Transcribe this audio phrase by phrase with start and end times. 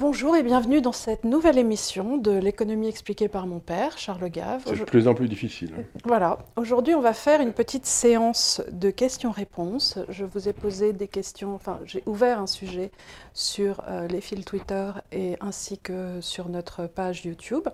[0.00, 4.62] Bonjour et bienvenue dans cette nouvelle émission de l'économie expliquée par mon père, Charles Gave.
[4.64, 5.74] C'est de plus en plus difficile.
[5.78, 5.82] hein.
[6.06, 9.98] Voilà, aujourd'hui on va faire une petite séance de questions-réponses.
[10.08, 12.90] Je vous ai posé des questions, enfin j'ai ouvert un sujet
[13.34, 17.68] sur euh, les fils Twitter et ainsi que sur notre page YouTube.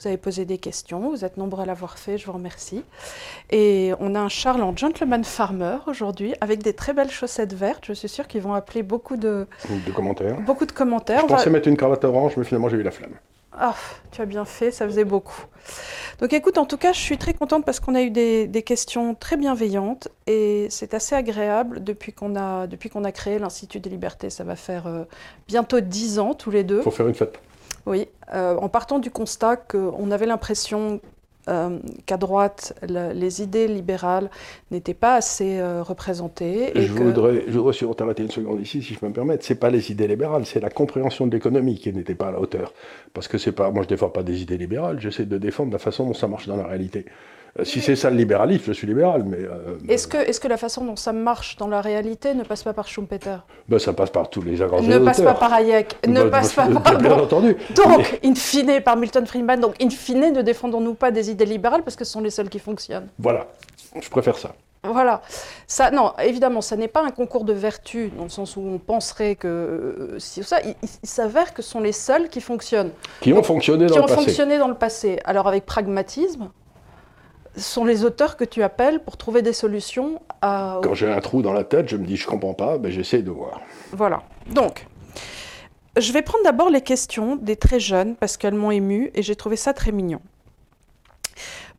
[0.00, 2.82] Vous avez posé des questions, vous êtes nombreux à l'avoir fait, je vous remercie.
[3.50, 7.84] Et on a un Charles en gentleman farmer aujourd'hui avec des très belles chaussettes vertes.
[7.86, 9.46] Je suis sûre qu'ils vont appeler beaucoup de,
[9.86, 10.40] De commentaires.
[10.40, 11.20] beaucoup de commentaires.
[11.28, 13.14] Je mettre une cravate orange, mais finalement j'ai eu la flamme.
[13.58, 13.74] Ah,
[14.10, 15.46] tu as bien fait, ça faisait beaucoup.
[16.20, 18.62] Donc écoute, en tout cas, je suis très contente parce qu'on a eu des, des
[18.62, 23.80] questions très bienveillantes et c'est assez agréable depuis qu'on a, depuis qu'on a créé l'Institut
[23.80, 24.28] des libertés.
[24.28, 25.04] Ça va faire euh,
[25.48, 26.78] bientôt dix ans tous les deux.
[26.78, 27.38] Il faut faire une fête.
[27.86, 31.00] Oui, euh, en partant du constat qu'on avait l'impression
[31.48, 34.30] euh, qu'à droite, la- les idées libérales
[34.70, 36.72] n'étaient pas assez euh, représentées.
[36.74, 37.72] Je, que- voudrais, je voudrais
[38.22, 39.44] une seconde ici, si je peux me permettre.
[39.44, 42.40] C'est pas les idées libérales, c'est la compréhension de l'économie qui n'était pas à la
[42.40, 42.72] hauteur.
[43.14, 45.78] Parce que c'est pas, moi je défends pas des idées libérales, j'essaie de défendre la
[45.78, 47.06] façon dont ça marche dans la réalité.
[47.58, 50.48] Euh, si c'est ça le libéralisme, je suis libéral, mais euh, Est-ce que, est que
[50.48, 53.36] la façon dont ça marche dans la réalité ne passe pas par Schumpeter?
[53.68, 56.52] Ben, ça passe par tous les agrandis Ne passe pas par Hayek, ne Ben, passe
[56.52, 56.98] pas par...
[56.98, 57.56] Bien entendu.
[57.74, 61.82] Donc, in fine, par Milton Friedman, donc in fine, ne défendons-nous pas des idées libérales
[61.82, 63.08] parce que ce sont les seules qui fonctionnent.
[63.18, 63.46] Voilà,
[64.00, 64.52] je préfère ça.
[64.84, 65.22] Voilà.
[65.66, 68.78] Ça, non, évidemment, ça n'est pas un concours de vertu, dans le sens où on
[68.78, 72.90] penserait que euh, si ça, il, s'avère que ce sont les seuls qui fonctionnent,
[73.20, 74.20] Qui ont fonctionné dans qui le ont passé.
[74.20, 75.18] fonctionné dans le passé.
[75.24, 76.50] Alors, avec pragmatisme,
[77.56, 80.80] sont les auteurs que tu appelles pour trouver des solutions à.
[80.82, 83.22] Quand j'ai un trou dans la tête, je me dis je comprends pas, ben, j'essaie
[83.22, 83.60] de voir.
[83.92, 84.22] Voilà.
[84.50, 84.86] Donc,
[85.98, 89.36] je vais prendre d'abord les questions des très jeunes parce qu'elles m'ont émue et j'ai
[89.36, 90.20] trouvé ça très mignon.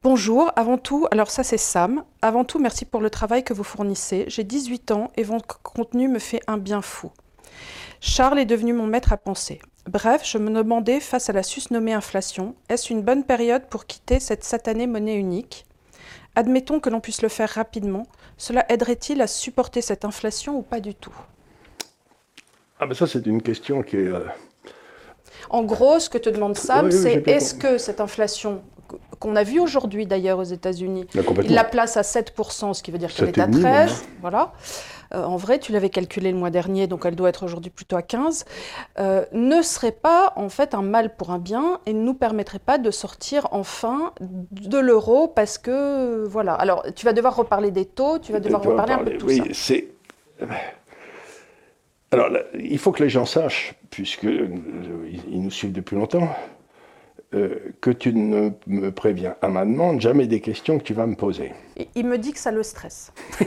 [0.04, 2.04] Bonjour, avant tout, alors ça c'est Sam.
[2.22, 4.26] Avant tout, merci pour le travail que vous fournissez.
[4.28, 7.12] J'ai 18 ans et votre contenu me fait un bien fou.
[8.00, 9.60] Charles est devenu mon maître à penser.
[9.88, 14.20] Bref, je me demandais, face à la susnommée inflation, est-ce une bonne période pour quitter
[14.20, 15.67] cette satanée monnaie unique?
[16.38, 18.06] Admettons que l'on puisse le faire rapidement.
[18.38, 21.16] Cela aiderait-il à supporter cette inflation ou pas du tout?
[22.80, 24.08] Ah ben ça c'est une question qui est...
[24.08, 24.20] euh,
[25.50, 28.62] En gros, ce que te demande Sam, Oui, oui, j'ai c'est est-ce que cette inflation
[29.20, 31.08] qu'on a vue aujourd'hui d'ailleurs aux États-Unis,
[31.44, 33.90] il la place à 7%, ce qui veut dire qu'elle est à 7,5 13, même,
[34.22, 34.54] voilà.
[35.14, 37.96] Euh, en vrai, tu l'avais calculé le mois dernier, donc elle doit être aujourd'hui plutôt
[37.96, 38.46] à 15,
[39.00, 42.60] euh, ne serait pas en fait un mal pour un bien et ne nous permettrait
[42.60, 46.54] pas de sortir enfin de l'euro parce que, voilà.
[46.54, 49.28] Alors, tu vas devoir reparler des taux, tu vas devoir reparler un peu de tout
[49.28, 49.44] oui, ça.
[49.54, 49.88] c'est.
[52.12, 54.48] Alors, là, il faut que les gens sachent, puisque euh,
[55.10, 56.30] ils, ils nous suivent depuis longtemps,
[57.34, 61.06] euh, que tu ne me préviens à ma demande jamais des questions que tu vas
[61.06, 61.52] me poser.
[61.96, 63.12] Il- me dit que ça le stresse.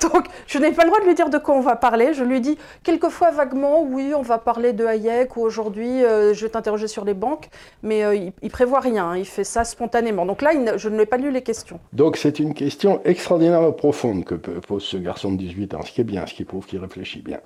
[0.00, 2.14] Donc, je n'ai pas le droit de lui dire de quoi on va parler.
[2.14, 6.46] Je lui dis quelquefois vaguement, oui, on va parler de Hayek ou aujourd'hui, euh, je
[6.46, 7.50] vais t'interroger sur les banques,
[7.82, 9.10] mais euh, il, il prévoit rien.
[9.10, 9.16] hein.
[9.18, 10.24] il fait ça spontanément.
[10.24, 11.78] Donc là, il je ne lui ai pas lu les questions.
[11.92, 16.00] Donc, c'est une question extraordinairement profonde que pose ce garçon de 18 ans, ce qui
[16.00, 17.40] est bien, ce qui prouve qu'il réfléchit bien.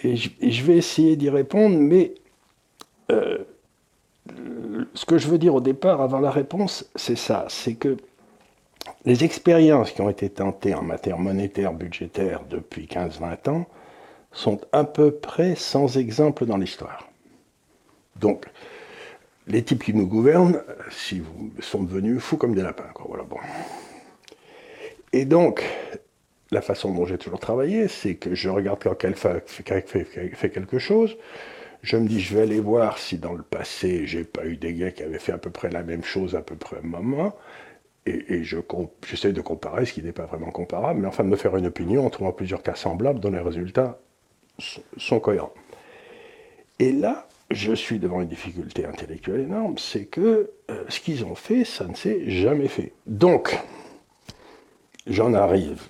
[0.00, 2.12] Et je, et je vais essayer d'y répondre, mais
[4.94, 7.96] ce que je veux dire au départ, avant la réponse, c'est ça, c'est que
[9.04, 13.66] les expériences qui ont été tentées en matière monétaire, budgétaire depuis 15-20 ans
[14.32, 17.08] sont à peu près sans exemple dans l'histoire.
[18.16, 18.46] Donc,
[19.46, 22.90] les types qui nous gouvernent, si vous sont devenus fous comme des lapins.
[22.94, 23.06] Quoi.
[23.08, 23.38] Voilà, bon.
[25.12, 25.64] Et donc,
[26.50, 31.16] la façon dont j'ai toujours travaillé, c'est que je regarde quand quelqu'un fait quelque chose,
[31.82, 34.74] je me dis, je vais aller voir si dans le passé, j'ai pas eu des
[34.74, 37.34] gars qui avaient fait à peu près la même chose à peu près au moment,
[38.06, 38.58] et, et je
[39.08, 41.66] j'essaie de comparer ce qui n'est pas vraiment comparable, mais enfin de me faire une
[41.66, 43.98] opinion en trouvant plusieurs cas semblables dont les résultats
[44.58, 45.54] sont- sont cohérents.
[46.78, 51.34] Et là, je suis devant une difficulté intellectuelle énorme, c'est que euh, ce qu'ils ont
[51.34, 52.92] fait, ça ne s'est jamais fait.
[53.06, 53.58] Donc,
[55.06, 55.82] j'en arrive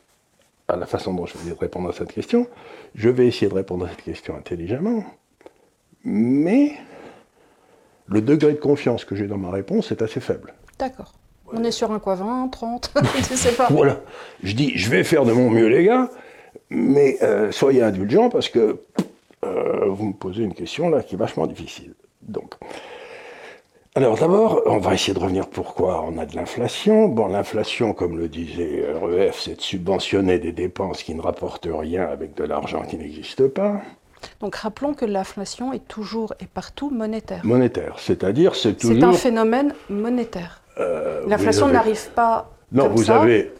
[0.68, 2.46] à la façon dont je vais répondre à cette question.
[2.94, 5.04] Je vais essayer de répondre à cette question intelligemment,
[6.04, 6.72] mais
[8.06, 10.54] le degré de confiance que j'ai dans ma réponse est assez faible.
[10.78, 11.12] D'accord.
[11.52, 13.68] On est sur un quoi 20, 30 Je sais pas.
[13.70, 14.00] Voilà.
[14.42, 16.10] Je dis, je vais faire de mon mieux, les gars,
[16.70, 18.80] mais euh, soyez indulgents parce que
[19.44, 21.94] euh, vous me posez une question là qui est vachement difficile.
[22.22, 22.54] Donc,
[23.94, 27.08] alors d'abord, on va essayer de revenir pourquoi on a de l'inflation.
[27.08, 32.04] Bon, l'inflation, comme le disait REF, c'est de subventionner des dépenses qui ne rapportent rien
[32.06, 33.80] avec de l'argent qui n'existe pas.
[34.40, 37.40] Donc rappelons que l'inflation est toujours et partout monétaire.
[37.44, 39.08] Monétaire, c'est-à-dire c'est C'est toujours.
[39.10, 40.62] un phénomène monétaire.
[40.78, 43.20] euh, L'inflation avez- n'arrive pas Non, comme vous ça.
[43.20, 43.52] avez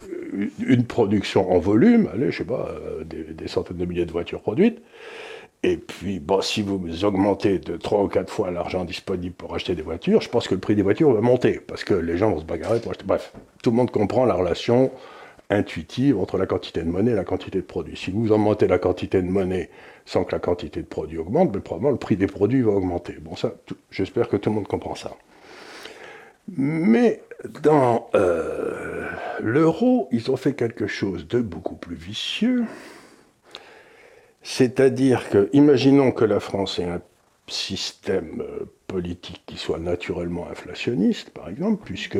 [0.65, 4.11] une production en volume, allez, je sais pas, euh, des, des centaines de milliers de
[4.11, 4.79] voitures produites,
[5.61, 9.75] Et puis, bon, si vous augmentez de 3 ou 4 fois l'argent disponible pour acheter
[9.75, 12.31] des voitures, je pense que le prix des voitures va monter, parce que les gens
[12.31, 13.03] vont se bagarrer pour acheter.
[13.05, 14.89] Bref, tout le monde comprend la relation
[15.49, 17.97] intuitive entre la quantité de monnaie et la quantité de produits.
[17.97, 19.69] Si vous augmentez la quantité de monnaie
[20.05, 23.13] sans que la quantité de produits augmente, ben, probablement le prix des produits va augmenter.
[23.21, 23.53] Bon, ça,
[23.91, 25.15] j'espère que tout le monde comprend ça.
[26.57, 27.21] Mais
[27.61, 29.07] dans euh,
[29.39, 32.65] l'euro, ils ont fait quelque chose de beaucoup plus vicieux.
[34.41, 37.01] C'est-à-dire que, imaginons que la France ait un
[37.47, 42.17] système euh, politique qui soit naturellement inflationniste, par exemple, puisque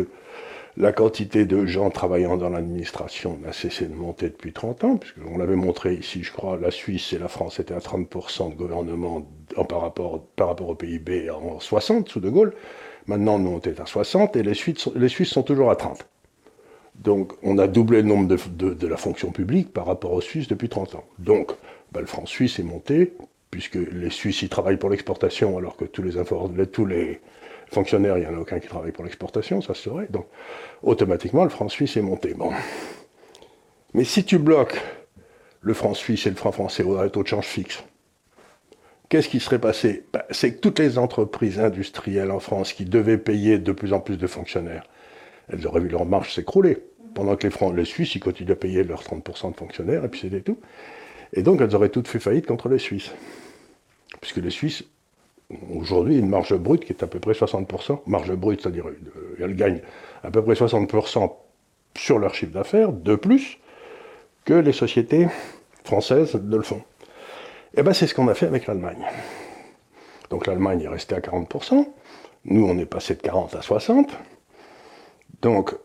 [0.80, 5.38] la quantité de gens travaillant dans l'administration n'a cessé de monter depuis 30 ans, puisqu'on
[5.38, 9.28] l'avait montré ici, je crois, la Suisse et la France étaient à 30% de gouvernement
[9.68, 10.24] par, rapport,
[10.62, 12.54] au PIB en 60 sous De Gaulle.
[13.08, 16.08] Maintenant, on est à 60 et les Suisses, sont toujours à 30.
[16.96, 20.48] Donc, on a doublé le nombre de, de, la fonction publique par rapport aux Suisses
[20.48, 21.04] depuis 30 ans.
[21.18, 21.52] Donc,
[21.92, 23.14] ben, le franc suisse est monté,
[23.52, 26.14] puisque les Suisses y travaillent pour l'exportation, alors que tous les,
[26.68, 27.20] tous les
[27.69, 30.07] fonctionnaires, il n'y en a aucun qui travaille pour l'exportation, ça se saurait.
[30.10, 30.27] Donc,
[30.83, 32.33] automatiquement, le franc suisse est monté.
[32.33, 32.51] Bon.
[33.94, 34.80] Mais si tu bloques
[35.62, 37.83] le franc suisse et le franc français au taux de change fixe,
[39.10, 40.06] qu'est-ce qui serait passé?
[40.13, 44.00] Ben, C'est que toutes les entreprises industrielles en France qui devaient payer de plus en
[44.00, 44.83] plus de fonctionnaires,
[45.50, 46.77] elles auraient vu leur marge s'écrouler.
[47.16, 50.10] Pendant que les, francs, les Suisses, ils continuent à payer leurs 30% de fonctionnaires, et
[50.10, 50.60] puis c'était tout.
[51.33, 53.12] Et donc elles auraient toutes fait faillite contre les Suisses.
[54.21, 54.83] Puisque les Suisses,
[55.75, 59.56] aujourd'hui, une marge brute qui est à peu près 60%, marge brute, c'est-à-dire euh, elles
[59.56, 59.81] gagnent
[60.24, 61.34] à peu près 60%
[61.98, 63.60] sur leur chiffre d'affaires, de plus
[64.46, 65.28] que les sociétés
[65.84, 66.84] françaises ne le font.
[67.74, 69.06] Et eh bien c'est ce qu'on a fait avec l'Allemagne.
[70.30, 71.88] Donc l'Allemagne est restée à 40%,
[72.45, 74.10] nous on est passé de 40 à 60.
[75.42, 75.75] Donc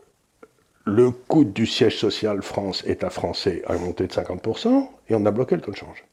[0.85, 5.31] le coût du siège social France, État français, a monté de 50% et on a
[5.31, 6.03] bloqué le taux de change.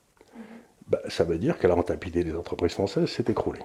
[0.92, 3.60] Ben, ça veut dire que la rentabilité des entreprises françaises s'est écroulée.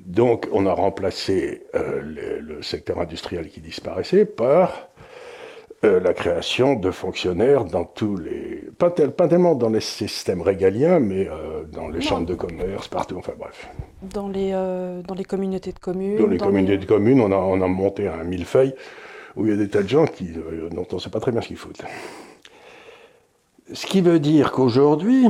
[0.00, 4.88] Donc on a remplacé euh, le, secteur industriel qui disparaissait par
[5.84, 8.64] euh, la création de fonctionnaires dans tous les...
[8.78, 13.34] Pas, tellement dans les systèmes régaliens, mais euh, dans les chambres de commerce, partout, enfin
[13.38, 13.68] bref.
[14.02, 17.60] Dans les, dans les communautés de communes Dans les communautés de communes, on a, on
[17.62, 18.74] a monté un millefeuille
[19.36, 20.32] où il y a des tas de gens qui,
[20.72, 21.82] dont on ne sait pas très bien ce qu'ils foutent.
[23.72, 25.26] Ce qui veut dire qu'aujourd'hui,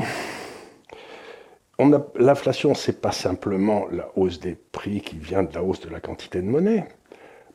[2.17, 5.91] l'inflation, ce n'est pas simplement la hausse des prix qui vient de la hausse de
[5.91, 6.85] la quantité de monnaie.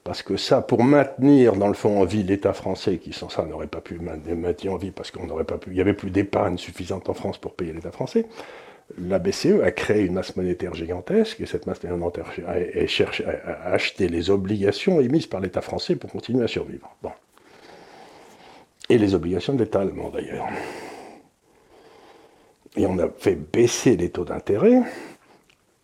[0.03, 3.43] Parce que ça, pour maintenir dans le fond en vie l'État français, qui sans ça
[3.43, 5.27] n'aurait pas pu maintenir en vie parce qu'on
[5.67, 8.27] n'y avait plus d'épargne suffisante en France pour payer l'État français
[8.97, 12.31] la BCE a créé une masse monétaire gigantesque et cette masse monétaire
[12.87, 16.95] cherche à, acheter les obligations émises par l'État français pour continuer à survivre.
[17.01, 17.11] Bon.
[18.89, 20.47] Et les obligations de l'État allemand d'ailleurs.
[22.77, 24.81] Et on a fait baisser les taux d'intérêt,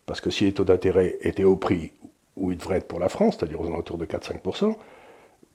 [0.06, 1.92] parce que si les taux d'intérêt étaient au prix
[2.36, 4.76] où ils devraient être pour la France, c'est-à-dire aux alentours de 4-5%,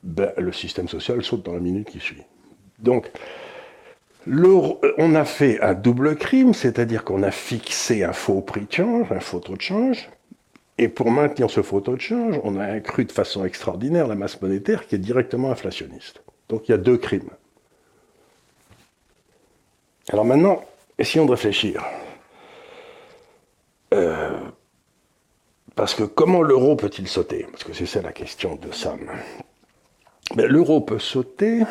[0.04, 2.24] ben, le système social saute dans la minute qui suit.
[2.80, 3.12] Donc,
[4.28, 9.12] on a fait un double crime, c'est-à-dire qu'on a fixé un faux prix de change,
[9.12, 10.10] un faux taux de change,
[10.78, 14.16] et pour maintenir ce faux taux de change, on a accru de façon extraordinaire la
[14.16, 16.22] masse monétaire qui est directement inflationniste.
[16.50, 17.30] Donc il y a deux crimes.
[20.10, 20.64] Alors maintenant,
[20.98, 21.84] essayons de réfléchir.
[23.94, 24.40] Euh,
[25.76, 27.46] parce que comment l'euro peut-il sauter?
[27.52, 29.00] Parce que c'est ça la question de Sam.
[30.36, 31.64] Ben, l'euro peut sauter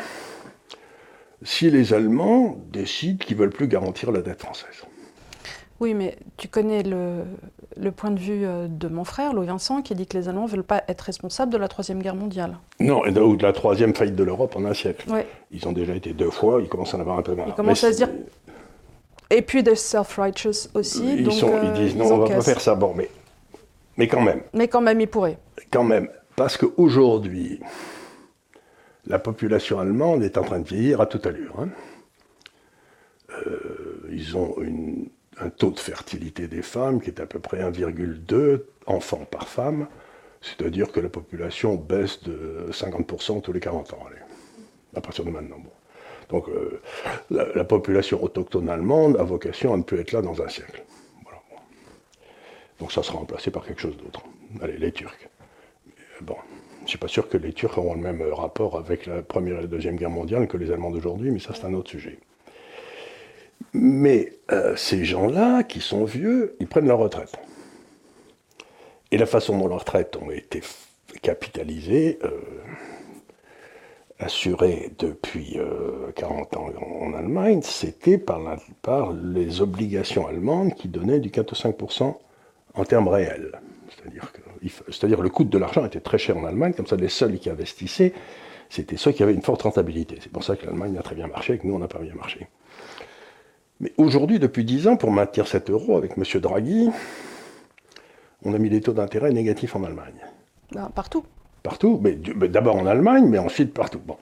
[1.43, 4.85] si les Allemands décident qu'ils ne veulent plus garantir la dette française.
[5.81, 7.25] Oui, mais tu connais le,
[7.91, 10.51] point de vue euh, de mon frère, Louis Vincent, qui dit que les Allemands ne
[10.51, 12.59] veulent pas être responsables de la Troisième Guerre mondiale.
[12.81, 15.07] Non, ou de la troisième faillite de l'Europe en un siècle.
[15.51, 17.49] Ils ont déjà été deux fois, ils commencent à en avoir un peu marre.
[17.49, 18.09] Ils commencent à se dire...
[19.29, 21.17] Et puis des self-righteous aussi.
[21.19, 22.77] Ils, donc, sont, ils disent non, on ne va pas faire ça.
[22.77, 23.11] Bon, mais,
[23.97, 24.43] mais quand même.
[24.55, 25.39] Mais quand même, ils pourraient.
[25.73, 26.09] Quand même.
[26.37, 27.61] Parce qu'aujourd'hui,
[29.07, 31.55] la population allemande est en train de vieillir à toute allure.
[31.59, 31.69] Hein.
[33.47, 34.55] Euh, ils ont
[35.39, 39.87] un taux de fertilité des femmes qui est à peu près 1,2 enfants par femme,
[40.41, 44.21] c'est-à-dire que la population baisse de 50% tous les 40 ans, allez,
[44.95, 45.59] à partir de maintenant.
[46.29, 46.81] Donc euh,
[47.31, 50.83] la, population autochtone allemande a vocation à ne plus être là dans un siècle.
[52.81, 54.23] Donc ça sera remplacé par quelque chose d'autre.
[54.61, 55.29] Allez, les Turcs.
[56.21, 56.37] Bon.
[56.81, 59.59] Je ne suis pas sûr que les Turcs auront le même rapport avec la Première
[59.59, 62.19] et la Deuxième Guerre mondiale que les Allemands d'aujourd'hui, mais ça c'est un autre sujet.
[63.79, 67.37] Mais euh, ces gens-là, qui sont vieux, ils prennent leur retraite.
[69.11, 70.63] Et la façon dont leurs retraites ont été
[71.21, 72.31] capitalisées, euh,
[74.19, 75.59] assuré depuis
[76.15, 76.71] 40 ans
[77.03, 78.41] en Allemagne, c'était par,
[78.81, 82.15] par, les obligations allemandes qui donnaient du 4 ou 5%
[82.73, 83.61] en termes réels.
[84.89, 87.39] C'est-à-dire que le coût de l'argent était très cher en Allemagne, comme ça les seuls
[87.39, 88.15] qui investissaient,
[88.71, 90.17] c'était ceux qui avaient une forte rentabilité.
[90.21, 91.99] C'est pour ça que l'Allemagne a très bien marché et que nous, on n'a pas
[91.99, 92.49] bien marché.
[93.81, 96.25] Mais aujourd'hui, depuis 10 ans, pour maintenir cet euro avec M.
[96.41, 96.91] Draghi,
[98.45, 100.15] on a mis des taux d'intérêt négatifs en Allemagne.
[100.73, 101.25] Ben, partout.
[101.63, 102.13] Partout, mais,
[102.49, 104.01] d'abord en Allemagne, mais ensuite partout.
[104.05, 104.17] Bon.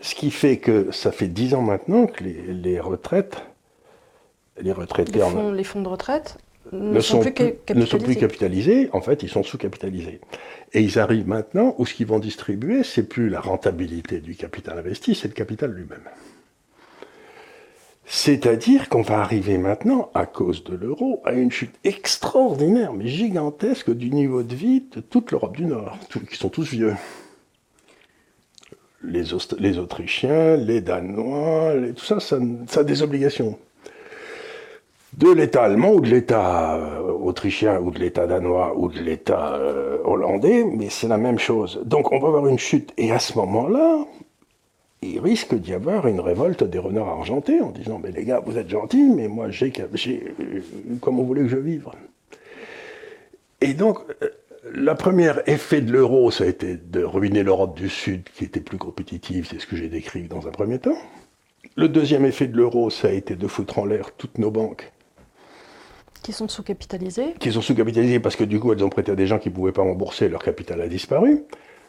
[0.00, 3.40] Ce qui fait que ça fait 10 ans maintenant que les, retraites,
[4.60, 5.20] les retraités
[5.54, 6.38] les fonds de retraite
[6.72, 7.32] ne, sont, plus,
[8.16, 8.88] capitalisés.
[8.92, 10.20] En fait, ils sont sous-capitalisés.
[10.72, 14.78] Et ils arrivent maintenant où ce qu'ils vont distribuer, c'est plus la rentabilité du capital
[14.78, 16.02] investi, c'est le capital lui-même.
[18.04, 23.90] C'est-à-dire qu'on va arriver maintenant, à cause de l'euro, à une chute extraordinaire, mais gigantesque
[23.90, 25.96] du niveau de vie de toute l'Europe du Nord,
[26.28, 26.94] qui sont tous vieux.
[29.04, 29.32] Les,
[29.78, 32.38] Autrichiens, les Danois, tout ça, ça
[32.80, 33.58] a des obligations
[35.16, 39.54] de l'État allemand ou de l'État euh, autrichien ou de l'État danois ou de l'État
[39.54, 41.82] euh, hollandais, mais c'est la même chose.
[41.84, 42.92] Donc on va avoir une chute.
[42.96, 44.06] Et à ce moment-là,
[45.02, 48.56] il risque d'y avoir une révolte des renards argentés en disant Mais les gars, vous
[48.56, 50.60] êtes gentils, mais moi, j'ai, euh,
[51.00, 51.88] comment voulez que je vive
[53.60, 53.98] Et donc,
[54.70, 58.60] le premier effet de l'euro, ça a été de ruiner l'Europe du Sud, qui était
[58.60, 60.98] plus compétitive, c'est ce que j'ai décrit dans un premier temps.
[61.74, 64.92] Le deuxième effet de l'euro, ça a été de foutre en l'air toutes nos banques
[66.22, 69.26] qui sont sous-capitalisés Qui sont sous-capitalisés parce que du coup, elles ont prêté à des
[69.26, 71.42] gens qui ne pouvaient pas rembourser, leur capital a disparu.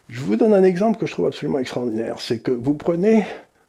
[0.10, 2.20] Je vous donne un exemple que je trouve absolument extraordinaire.
[2.20, 3.26] C'est que vous prenez,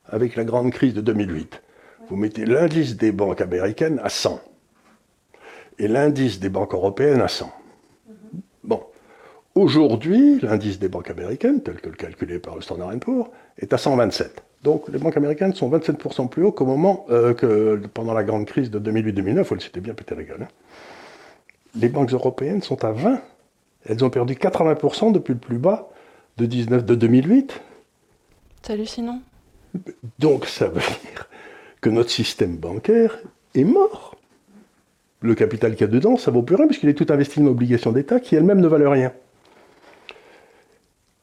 [0.09, 1.63] avec la grande crise de 2008,
[2.09, 4.41] vous mettez l'indice des banques américaines à 100
[5.79, 7.51] et l'indice des banques européennes à 100.
[8.63, 8.81] Bon.
[9.55, 13.79] Aujourd'hui, l'indice des banques américaines, tel que le calculé par le Standard Poor's, est à
[13.79, 14.43] 127.
[14.65, 18.47] Donc les banques américaines sont 27% plus haut qu'au moment euh, que pendant la grande
[18.47, 20.43] crise de 2008-2009, où elles s'étaient bien pété la gueule.
[20.43, 20.49] Hein.
[21.77, 23.21] Les banques européennes sont à 20.
[23.87, 25.91] Elles ont perdu 80% depuis le plus bas
[26.37, 27.61] de, 19, de 2008.
[28.63, 29.21] C'est hallucinant.
[30.19, 31.29] Donc ça veut dire
[31.81, 33.19] que notre système bancaire
[33.55, 34.17] est mort.
[35.21, 37.47] Le capital qu'il y a dedans, ça vaut plus rien puisqu'il est tout investi dans
[37.47, 39.13] l'obligation d'État qui elle-même ne valent rien.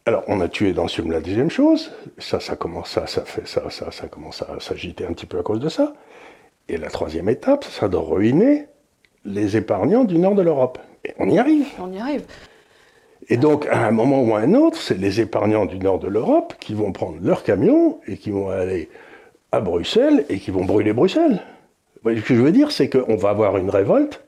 [0.07, 1.91] Alors, on a tué dans ce la deuxième chose.
[2.17, 5.37] Ça, ça commence, ça, ça fait, ça, ça, ça commence à s'agiter un petit peu
[5.37, 5.93] à cause de ça.
[6.67, 8.65] Et la troisième étape, ça doit ruiner
[9.25, 10.79] les épargnants du nord de l'Europe.
[11.05, 11.67] Et on y arrive.
[11.79, 12.23] On y arrive.
[13.31, 16.09] Et donc, à un moment ou à un autre, c'est les épargnants du nord de
[16.09, 18.89] l'Europe qui vont prendre leur camion et qui vont aller
[19.53, 21.41] à Bruxelles et qui vont brûler Bruxelles.
[22.03, 24.21] ce que je veux dire, c'est qu'on va avoir une révolte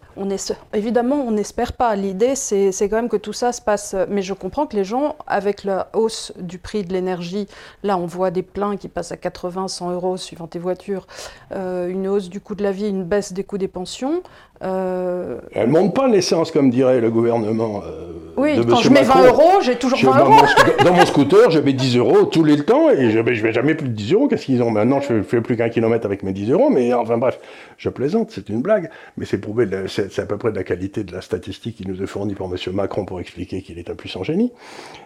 [0.73, 1.95] évidemment, on n'espère pas.
[1.95, 3.95] L'idée, c'est quand même que tout ça se passe.
[4.09, 7.47] Mais je comprends que les gens, avec la hausse du prix de l'énergie,
[7.83, 11.07] là, on voit des pleins qui passent à 80, 100 euros suivant tes voitures,
[11.51, 14.21] euh, une hausse du coût de la vie, une baisse des coûts des pensions.
[14.63, 15.39] Euh...
[15.51, 17.81] Elle ne monte pas l'essence, comme dirait le gouvernement.
[17.85, 20.45] Euh, oui, quand je mets 20 euros, j'ai toujours 20 dans euros.
[20.79, 23.53] Mon, dans mon scooter, je mets 10 euros tous les temps et je ne vais
[23.53, 24.27] jamais plus de 10 euros.
[24.27, 26.69] Qu'est-ce qu'ils ont Maintenant, je ne fais plus qu'un kilomètre avec mes 10 euros.
[26.69, 27.39] Mais enfin bref,
[27.77, 28.89] je plaisante, c'est une blague.
[29.17, 32.01] Mais c'est prouvé, c'est à peu près de la qualité de la statistique qui nous
[32.01, 32.55] est fournie par M.
[32.73, 34.51] Macron pour expliquer qu'il est un puissant génie.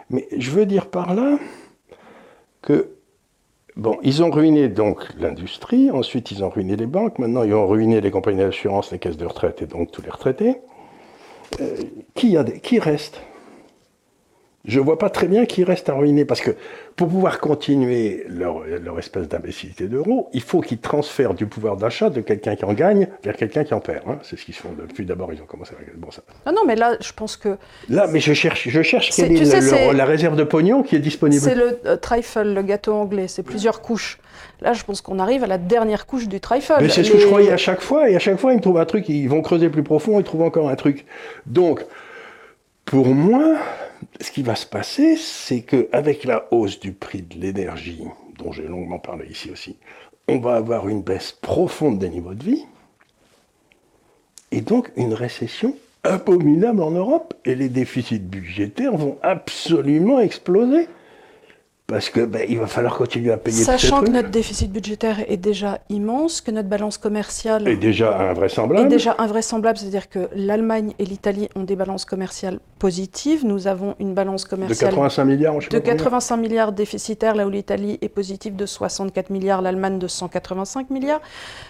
[0.10, 1.38] Mais je veux dire par là
[2.62, 2.97] que
[3.78, 7.68] Bon, ils ont ruiné donc l'industrie, ensuite ils ont ruiné les banques, maintenant ils ont
[7.68, 10.56] ruiné les compagnies d'assurance, les caisses de retraite et donc tous les retraités.
[11.62, 11.76] Euh,
[12.16, 13.22] qui, reste?
[14.68, 16.52] Je ne vois pas très bien qui reste à ruiner, parce que
[16.98, 18.64] pour pouvoir continuer leur,
[19.00, 23.08] espèce d'imbécilité d'euros, il faut qu'ils transfèrent du pouvoir d'achat de quelqu'un qui en gagne
[23.24, 24.04] vers quelqu'un qui en perd.
[24.08, 24.20] Hein.
[24.24, 25.78] C'est ce qu'ils font depuis d'abord, ils ont commencé à...
[25.96, 26.22] Bon, ça...
[26.46, 27.58] Non, non, mais là, je pense que...
[27.88, 31.42] Là, mais je cherche, je cherche quelle est, la réserve de pognon qui est disponible.
[31.42, 34.20] C'est le euh, trifle, le gâteau anglais, c'est plusieurs couches.
[34.60, 36.74] Là, je pense qu'on arrive à la dernière couche du trifle.
[36.82, 38.62] Mais c'est ce que je croyais à chaque fois, et à chaque fois, ils me
[38.62, 41.06] trouvent un truc, ils vont creuser plus profond, ils trouvent encore un truc.
[41.46, 41.86] Donc,
[42.88, 43.58] pour moi,
[44.22, 48.01] ce qui va se passer, c'est qu'avec la hausse du prix de l'énergie,
[48.39, 49.75] dont j'ai longuement parlé ici aussi,
[50.29, 52.65] on va avoir une baisse profonde des niveaux de vie,
[54.51, 60.88] et donc une récession abominable en Europe, et les déficits budgétaires vont absolument exploser.
[61.89, 63.63] Parce que ben, il va falloir continuer à payer.
[63.63, 68.88] Sachant que notre déficit budgétaire est déjà immense, que notre balance commerciale est déjà invraisemblable.
[68.88, 73.46] Est déjà invraisemblable, c'est-à-dire que l'Allemagne et l'Italie ont des balances commerciales positives.
[73.46, 75.62] Nous avons une balance commerciale de 85 milliards.
[75.62, 80.10] Je de 85 milliards déficitaires, là où l'Italie est positive de 64 milliards, l'Allemagne de
[80.10, 81.22] 185 milliards.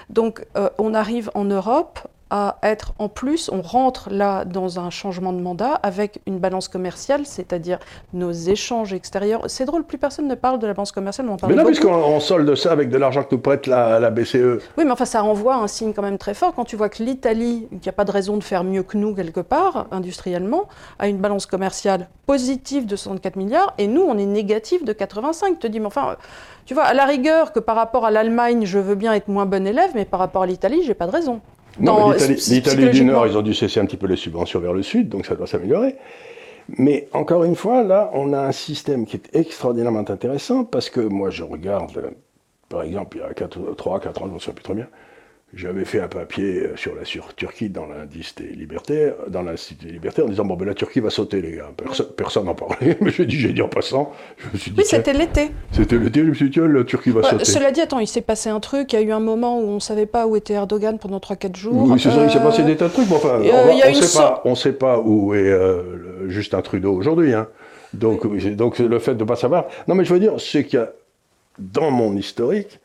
[0.09, 4.89] Donc, euh, on arrive en Europe à être en plus, on rentre là dans un
[4.89, 7.79] changement de mandat avec une balance commerciale, c'est-à-dire
[8.13, 9.43] nos échanges extérieurs.
[9.48, 11.65] C'est drôle, plus personne ne parle de la balance commerciale, mais on parle Mais non,
[11.65, 14.60] puisqu'on solde ça avec de l'argent que nous prête la, la, BCE.
[14.77, 17.03] Oui, mais enfin, ça renvoie un signe quand même très fort quand tu vois que
[17.03, 20.67] l'Italie, qui n'a pas de raison de faire mieux que nous quelque part, industriellement,
[21.00, 25.53] a une balance commerciale positive de 64 milliards, et nous, on est négatif de 85.
[25.53, 26.17] Tu te dis, mais enfin,
[26.65, 29.46] tu vois, à la rigueur que par rapport à l'Allemagne, je veux bien être moins
[29.46, 31.39] bon élève, mais par rapport à l'Italie, j'ai pas de raison.
[31.79, 34.84] Non, l'Italie du Nord, ils ont dû cesser un petit peu les subventions vers le
[34.84, 35.96] Sud, donc ça doit s'améliorer.
[36.77, 41.00] Mais encore une fois, là, on a un système qui est extraordinairement intéressant parce que
[41.00, 42.12] moi, je regarde,
[42.67, 44.88] par exemple, il y a 3, 4 ans, je ne me souviens plus très bien,
[45.54, 49.86] j'avais fait un papier euh, sur la sur Turquie dans l'indice des libertaires, dans l'institut
[49.86, 51.72] des libertaires, en disant bon ben la Turquie va sauter les gars.
[52.18, 54.12] Personne n'en parlait, mais j'ai dit j'ai dit en passant.
[54.38, 55.51] Je me suis dit, oui, c'était l'été.
[55.72, 57.46] C'était l'été, je me suis dit tiens la Turquie va sauter.
[57.46, 58.92] Cela dit, attends, il s'est passé un truc.
[58.92, 61.20] Il y a eu un moment où on ne savait pas où était Erdogan pendant
[61.20, 61.74] 3-4 jours.
[61.75, 63.10] Oui, c'est ça, il s'est passé des tas de trucs.
[63.12, 67.34] enfin, on ne sait pas, on sait pas où est euh, Justin Trudeau aujourd'hui.
[67.34, 67.48] Hein.
[67.94, 69.68] Donc, donc le fait de ne pas savoir.
[69.88, 70.92] Non, mais je veux dire, c'est qu'il y a
[71.58, 72.80] dans mon historique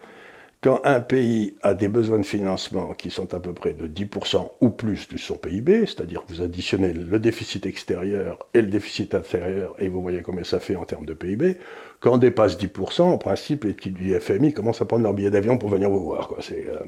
[0.62, 4.48] quand un pays a des besoins de financement qui sont à peu près de 10%
[4.60, 9.14] ou plus de son PIB, c'est-à-dire que vous additionnez le déficit extérieur et le déficit
[9.16, 11.56] intérieur, et vous voyez combien ça fait en termes de PIB,
[11.98, 15.30] quand on dépasse 10%, en principe, les types du FMI commencent à prendre leur billet
[15.30, 16.32] d'avion pour venir vous voir.
[16.52, 16.78] Euh,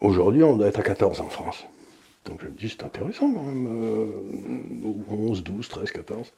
[0.00, 1.66] aujourd'hui, on doit être à 14 en France.
[2.24, 4.12] Donc je me dis, c'est intéressant quand même,
[5.10, 6.32] 11, 12, 13, 14.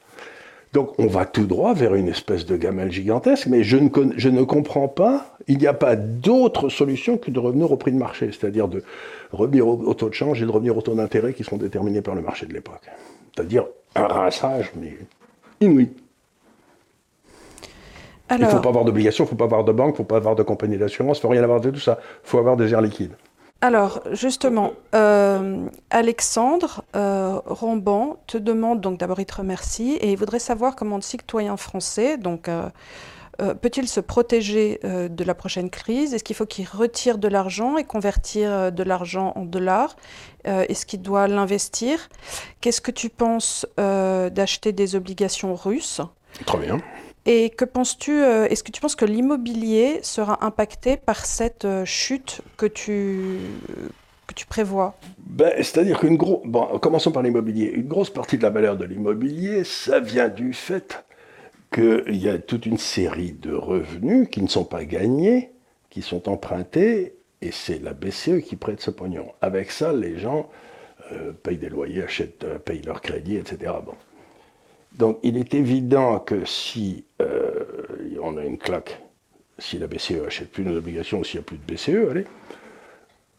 [0.75, 4.29] Donc on va tout droit vers une espèce de gamelle gigantesque, mais je ne, je
[4.29, 7.97] ne comprends pas, il n'y a pas d'autre solution que de revenir au prix de
[7.97, 8.83] marché, c'est-à-dire de
[9.31, 12.17] revenir au, taux de change et de revenir au taux d'intérêt qui seront déterminés par
[12.17, 12.83] le marché de l'époque.
[13.33, 14.99] C'est-à-dire un rinçage, mais
[15.61, 15.91] inouï.
[18.33, 19.97] Il ne faut pas avoir d'obligation, il ne faut pas avoir de banque, il ne
[19.99, 22.01] faut pas avoir de compagnie d'assurance, il ne faut rien avoir de tout ça.
[22.25, 23.15] Il faut avoir des airs liquides.
[23.65, 27.41] Alors, justement, euh, Alexandre euh,
[28.27, 32.19] te demande, donc d'abord il te remercie, et il voudrait savoir comment le citoyen français,
[32.19, 32.69] donc, euh,
[33.39, 36.13] peut-il se protéger de la prochaine crise?
[36.13, 39.97] Est-ce qu'il faut qu'il retire de l'argent et convertir de l'argent en dollars
[40.45, 42.11] Est-ce qu'il doit l'investir?
[42.61, 46.03] Qu'est-ce que tu penses d'acheter des obligations russes?
[46.45, 46.79] Très bien.
[47.27, 51.85] Et que penses-tu euh, Est-ce que tu penses que l'immobilier sera impacté par cette euh,
[51.87, 53.39] chute que tu,
[54.27, 54.95] que tu prévois?
[55.19, 56.43] Ben, C'est-à-dire qu'une grosse.
[56.45, 57.71] Bon, commençons par l'immobilier.
[57.71, 61.05] Une grosse partie de la valeur de l'immobilier, ça vient du fait
[61.73, 65.51] qu'il y a toute une série de revenus qui ne sont pas gagnés,
[65.89, 69.33] qui sont empruntés, et c'est la BCE qui prête ce pognon.
[69.41, 70.51] Avec ça, les gens
[71.13, 73.73] euh, payent des loyers, achètent, payent leur crédit, etc.
[73.85, 73.95] Bon.
[74.99, 77.65] Donc il est évident que si euh,
[78.23, 79.03] on a une claque,
[79.59, 82.27] si la BCE achète plus nos obligations, s'il n'y a plus de BCE, allez,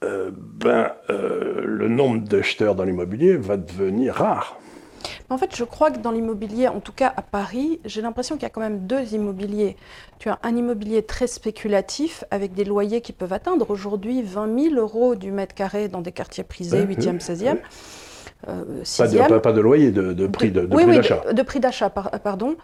[0.03, 4.59] euh, ben, euh, le nombre d'acheteurs dans l'immobilier va devenir rare.
[5.29, 8.43] En fait, je crois que dans l'immobilier, en tout cas à Paris, j'ai l'impression qu'il
[8.43, 9.75] y a quand même deux immobiliers.
[10.19, 14.75] Tu as un immobilier très spéculatif avec des loyers qui peuvent atteindre aujourd'hui 20 000
[14.75, 17.57] euros du mètre carré dans des quartiers prisés, 8e, 16e.
[18.47, 18.83] Euh,
[19.39, 20.67] pas, de, loyer, de, prix d'achat.
[20.67, 22.55] De, oui, de, prix d'achat, pardon.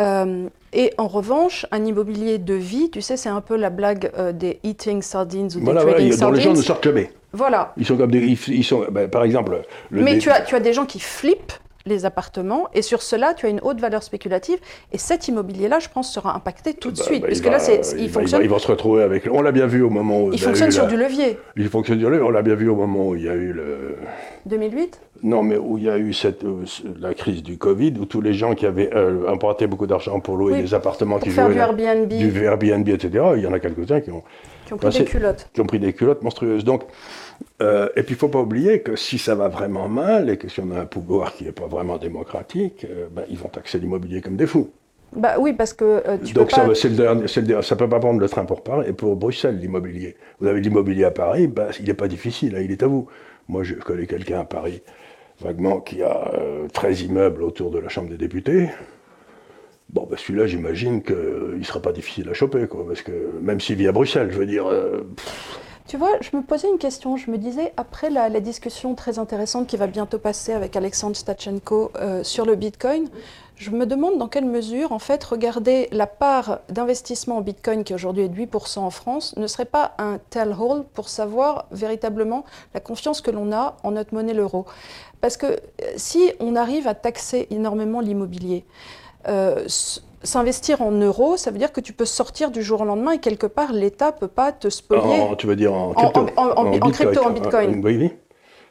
[0.00, 4.10] Euh, et en revanche, un immobilier de vie, tu sais, c'est un peu la blague
[4.18, 7.12] euh, des eating sardines ou des trading voilà, dont les gens ne sortent jamais.
[7.32, 7.72] Voilà.
[7.76, 9.62] Ils sont comme des, ils, sont, ben, par exemple.
[9.90, 11.54] Mais tu as, tu as des gens qui flippent
[11.86, 14.58] les appartements, et sur cela, tu as une haute valeur spéculative,
[14.92, 17.80] et cet immobilier-là, je pense, sera impacté tout de bah, suite, bah, puisque là, c'est,
[17.98, 18.42] il, fonctionne...
[18.42, 19.28] Il va, se retrouver avec...
[19.30, 20.32] On l'a bien vu au moment où...
[20.32, 21.38] Il fonctionne sur du levier.
[21.56, 23.34] Il fonctionne sur du levier, on l'a bien vu au moment où il y a
[23.34, 23.96] eu le...
[24.46, 26.64] 2008 Non, mais où il y a eu cette, euh,
[27.00, 30.38] la crise du Covid, où tous les gens qui avaient euh, emprunté beaucoup d'argent pour
[30.38, 32.08] louer des appartements pour qui faire du Airbnb.
[32.08, 34.22] du Airbnb, etc., il y en a quelques-uns qui ont...
[34.66, 35.48] Qui ont pris des culottes.
[35.52, 36.64] Qui ont pris des culottes monstrueuses.
[36.64, 36.84] Donc,
[37.62, 40.36] euh, et puis, il ne faut pas oublier que si ça va vraiment mal et
[40.36, 43.48] que si on a un pouvoir qui n'est pas vraiment démocratique, euh, ben, ils vont
[43.48, 44.70] taxer l'immobilier comme des fous.
[45.14, 47.62] Bah oui, parce que euh, tu Donc peux ça, pas...
[47.62, 50.16] ça peut pas prendre le train pour Paris et pour Bruxelles l'immobilier.
[50.40, 53.06] Vous avez l'immobilier à Paris, bah, il n'est pas difficile, hein, il est à vous.
[53.48, 54.82] Moi, je connais quelqu'un à Paris,
[55.40, 56.32] vaguement, qui a
[56.72, 58.70] 13 immeubles autour de la Chambre des députés.
[59.94, 61.16] Bon, bah, celui-là, j'imagine qu'il
[61.56, 64.38] ne sera pas difficile à choper, quoi, parce que même s'il vit à Bruxelles, je
[64.38, 64.66] veux dire.
[65.86, 67.16] Tu vois, je me posais une question.
[67.18, 71.92] Je me disais, après la, discussion très intéressante qui va bientôt passer avec Alexandre Stachenko
[71.96, 73.08] euh, sur le Bitcoin,
[73.56, 77.92] je me demande dans quelle mesure, en fait, regarder la part d'investissement en Bitcoin, qui
[77.92, 82.80] aujourd'hui est de 8% en France, ne serait pas un tell-all pour savoir véritablement la
[82.80, 84.64] confiance que l'on a en notre monnaie, l'euro.
[85.20, 85.58] Parce que euh,
[85.96, 88.64] si on arrive à taxer énormément l'immobilier,
[89.28, 89.64] euh,
[90.22, 93.18] s'investir en euros, ça veut dire que tu peux sortir du jour au lendemain et
[93.18, 95.22] quelque part, l'État ne peut pas te spolier.
[95.38, 98.10] tu veux dire en crypto En, en bitcoin.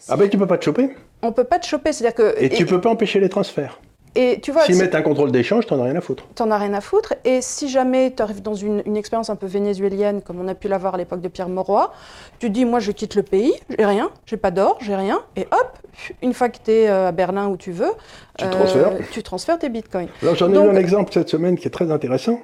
[0.09, 0.89] Ah ben tu peux pas te choper
[1.21, 2.35] On peut pas te choper, c'est-à-dire que...
[2.43, 3.79] Et, tu peux pas empêcher les transferts.
[4.15, 6.25] Et tu vois, S'ils mettent un contrôle d'échange, t'en as rien à foutre.
[6.35, 7.15] T'en as rien à foutre.
[7.25, 10.67] Et si jamais tu arrives dans une, expérience un peu vénézuélienne, comme on a pu
[10.67, 11.91] l'avoir à l'époque de Pierre Mauroy,
[12.39, 15.47] tu dis, moi je quitte le pays, j'ai rien, j'ai pas d'or, j'ai rien, et
[15.51, 15.77] hop,
[16.21, 17.91] une fois que tu es euh, à Berlin où tu veux,
[18.37, 18.91] tu, transfères.
[18.93, 20.09] Euh, tu transfères tes bitcoins.
[20.21, 22.39] Alors j'en ai eu un exemple cette semaine qui est très intéressant.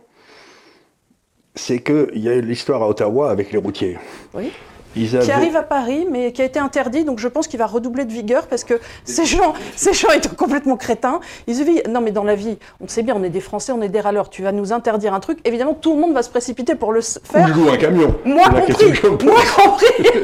[1.55, 3.97] C'est qu'il y a eu l'histoire à Ottawa avec les routiers.
[4.33, 4.51] Oui
[4.93, 7.03] qui arrive à Paris, mais qui a été interdit.
[7.03, 10.35] Donc je pense qu'il va redoubler de vigueur parce que ces gens, ces gens étant
[10.35, 13.29] complètement crétins, ils se disent non mais dans la vie, on sait bien, on est
[13.29, 14.29] des Français, on est des râleurs.
[14.29, 17.01] Tu vas nous interdire un truc, évidemment tout le monde va se précipiter pour le
[17.01, 17.57] faire.
[17.57, 18.15] Ou un camion.
[18.25, 18.93] Moi compris.
[19.23, 20.09] Moi compris.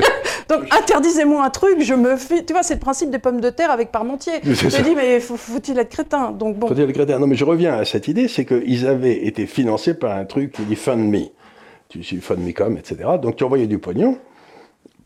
[0.49, 2.43] donc interdisez-moi un truc, je me fais.
[2.43, 4.33] Tu vois, c'est le principe des pommes de terre avec Parmentier.
[4.43, 6.31] Je me dis mais faut-il être crétin?
[6.31, 6.67] Donc bon.
[6.67, 7.19] Faut-il être crétin?
[7.19, 10.51] Non mais je reviens à cette idée, c'est qu'ils avaient été financés par un truc
[10.51, 11.25] qui dit Fund Me.
[11.89, 13.09] Tu suis Fund Me comme, etc.
[13.21, 14.17] Donc tu envoyais du pognon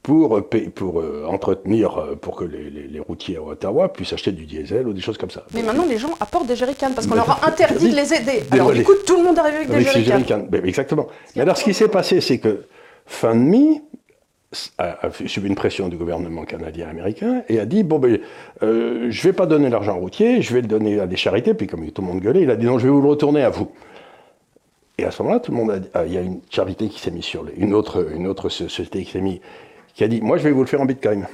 [0.04, 0.42] pour,
[0.76, 4.94] pour euh, entretenir, euh, pour que les, routiers à Ottawa puissent acheter du diesel ou
[4.94, 5.46] des choses comme ça.
[5.54, 8.44] Mais maintenant, les gens apportent des jerrycans parce qu'on leur a interdit de les aider.
[8.52, 10.48] Alors, du coup, tout le monde arrive avec, des jerrycans.
[10.50, 11.08] Ben, exactement.
[11.36, 12.64] Mais alors, ce qui s'est passé, c'est que
[13.06, 13.82] FundMe
[14.78, 18.20] a, subi une pression du gouvernement canadien-américain et a dit bon ben
[18.64, 21.54] euh, je vais pas donner l'argent routier, je vais le donner à des charités.
[21.54, 23.44] Puis comme tout le monde gueulait, il a dit non, je vais vous le retourner
[23.44, 23.70] à vous.
[24.98, 27.12] Et à ce moment-là, tout le monde a, il y a une charité qui s'est
[27.12, 29.40] mise sur les, une autre une autre société qui s'est mise
[30.00, 31.28] qui a dit Moi, je vais vous le faire en bitcoin.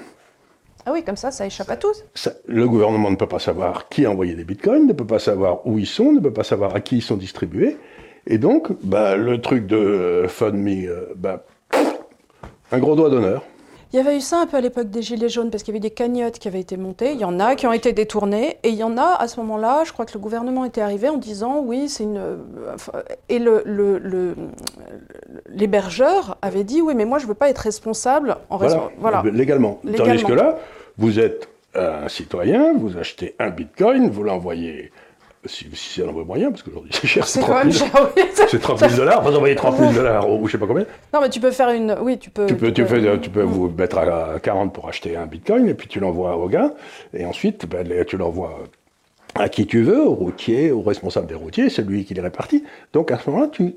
[0.87, 2.03] Ah oui, comme ça, ça échappe à tous.
[2.47, 5.67] le gouvernement ne peut pas savoir qui a envoyé des bitcoins, ne peut pas savoir
[5.67, 7.77] où ils sont, ne peut pas savoir à qui ils sont distribués.
[8.25, 11.45] Et donc, bah, le truc de euh, FundMe, euh, bah,
[12.71, 13.43] un gros doigt d'honneur.
[13.95, 15.77] Il y avait eu ça un peu à l'époque des Gilets jaunes, parce qu'il y
[15.77, 17.13] avait des cagnottes qui avaient été montées.
[17.13, 18.57] Il y en a qui ont été détournées.
[18.63, 21.07] Et il y en a, à ce moment-là, je crois que le gouvernement était arrivé
[21.07, 22.17] en disant oui, c'est une.
[22.17, 22.35] Euh,
[23.29, 23.39] et
[25.47, 28.91] l'hébergeur le, avait dit oui, mais moi, je ne veux pas être responsable en voilà,
[28.97, 29.23] voilà.
[29.31, 29.79] Légalement.
[29.85, 30.11] légalement.
[30.11, 30.57] Tandis que là,
[30.97, 34.91] vous êtes un citoyen, vous achetez un bitcoin, vous l'envoyez
[35.45, 37.89] si, si c'est un moyen, parce qu'aujourd'hui c'est cher, c'est 30 000,
[38.47, 40.85] c'est 30 000 dollars, vous envoyez 30 000 dollars ou je sais pas combien.
[41.13, 41.95] Non, mais tu peux faire une.
[42.01, 42.45] Oui, tu peux.
[42.45, 42.85] Tu peux, tu,
[43.21, 46.47] tu peux vous mettre à 40 pour acheter un bitcoin et puis tu l'envoies au
[46.47, 46.73] gars.
[47.13, 48.59] Et ensuite, ben, tu l'envoies
[49.35, 52.63] à qui tu veux, au routier, au responsable des routiers, celui qui les répartit.
[52.93, 53.75] Donc à ce moment-là, tu,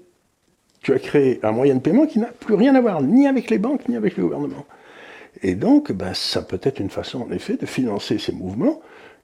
[0.82, 3.50] tu as créé un moyen de paiement qui n'a plus rien à voir ni avec
[3.50, 4.64] les banques ni avec le gouvernement.
[5.42, 8.80] Et donc, ben, ça peut être une façon, en effet, de financer ces mouvements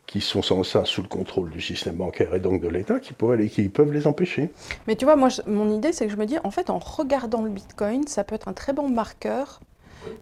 [0.06, 3.14] qui sont sans ça sous le contrôle du système bancaire et donc de l'État, qui,
[3.14, 4.50] peuvent les empêcher.
[4.86, 7.42] Mais tu vois, moi, mon idée, c'est que je me dis, en fait, en regardant
[7.42, 9.60] le Bitcoin, ça peut être un très bon marqueur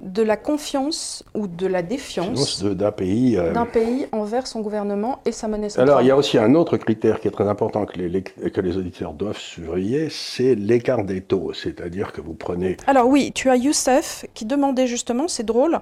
[0.00, 5.32] de la confiance ou de la défiance d'un pays, euh, pays envers son gouvernement et
[5.32, 5.88] sa monnaie centrale.
[5.88, 8.60] Alors il y a aussi un autre critère qui est très important que les, que
[8.60, 11.52] les auditeurs doivent surveiller, c'est l'écart des taux.
[11.52, 12.76] C'est-à-dire que vous prenez...
[12.86, 15.80] Alors oui, tu as Youssef qui demandait justement, c'est drôle,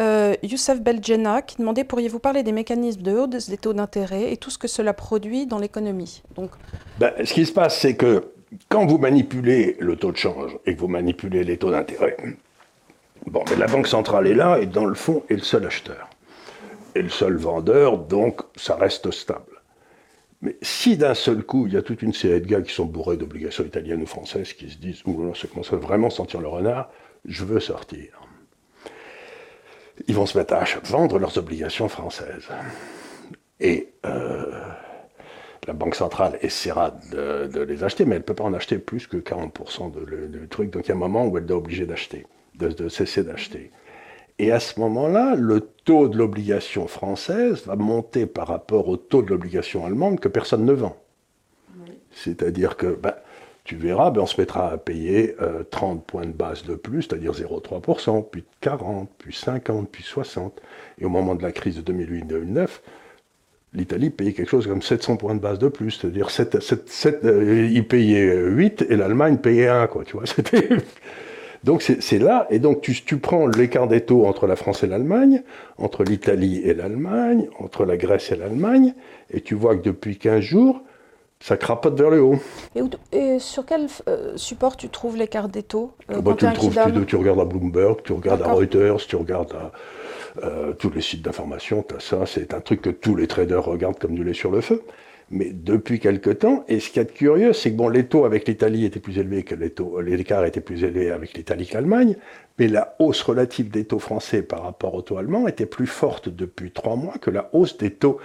[0.00, 4.36] euh, Youssef Beljena qui demandait pourriez-vous parler des mécanismes de hausse des taux d'intérêt et
[4.36, 6.22] tout ce que cela produit dans l'économie?
[6.34, 6.50] Donc...
[6.98, 8.32] Ben, ce qui se passe, c'est que
[8.68, 12.16] quand vous manipulez le taux de change et que vous manipulez les taux d'intérêt,
[13.30, 16.08] Bon, mais la Banque centrale est là et dans le fond est le seul acheteur.
[16.94, 19.60] Et le seul vendeur, donc ça reste stable.
[20.40, 22.86] Mais si d'un seul coup, il y a toute une série de gars qui sont
[22.86, 26.48] bourrés d'obligations italiennes ou françaises qui se disent, ou se commencent à vraiment sentir le
[26.48, 26.90] renard,
[27.26, 28.18] je veux sortir.
[30.06, 32.48] Ils vont se mettre à vendre leurs obligations françaises.
[33.60, 34.58] Et euh,
[35.66, 39.06] la Banque centrale essaiera de, les acheter, mais elle ne peut pas en acheter plus
[39.06, 40.70] que 40% du truc.
[40.70, 42.24] Donc il y a un moment où elle doit obliger d'acheter
[42.58, 43.70] de, cesser d'acheter.
[44.38, 49.22] Et à ce moment-là, le taux de l'obligation française va monter par rapport au taux
[49.22, 50.96] de l'obligation allemande que personne ne vend.
[52.10, 53.14] C'est-à-dire que ben,
[53.64, 55.34] tu verras, ben, on se mettra à payer
[55.70, 60.60] 30 euh, points de base de plus, c'est-à-dire 0,3%, puis 40, puis 50, puis 60.
[61.00, 62.68] Et au moment de la crise de 2008-2009,
[63.74, 67.68] l'Italie payait quelque chose comme 700 points de base de plus, c'est-à-dire 7, 7, euh,
[67.70, 70.26] il payait 8 et l'Allemagne payait 1, quoi, tu vois.
[70.26, 70.68] C'était
[71.64, 74.86] donc c'est là, et donc tu, tu prends l'écart des taux entre la France et
[74.86, 75.42] l'Allemagne,
[75.76, 78.94] entre l'Italie et l'Allemagne, entre la Grèce et l'Allemagne,
[79.30, 80.82] et tu vois que depuis 15 jours,
[81.40, 82.38] ça crapote vers le haut.
[83.12, 87.06] Et, sur quel euh, support tu trouves l'écart des taux euh, bah, tu, le trouves,
[87.06, 89.72] tu, regardes à Bloomberg, tu regardes à Reuters, tu regardes à
[90.44, 93.64] euh, tous les sites d'information, tu as ça, c'est un truc que tous les traders
[93.64, 94.82] regardent comme du lait sur le feu
[95.30, 96.64] mais depuis quelque temps.
[96.68, 99.42] Et ce qui est curieux, c'est que bon, les taux avec l'Italie étaient plus élevés
[99.42, 102.16] que les taux, l'écart était plus élevé avec l'Italie qu'Allemagne,
[102.58, 106.28] mais la hausse relative des taux français par rapport aux taux allemands était plus forte
[106.28, 108.18] depuis trois mois que la hausse des taux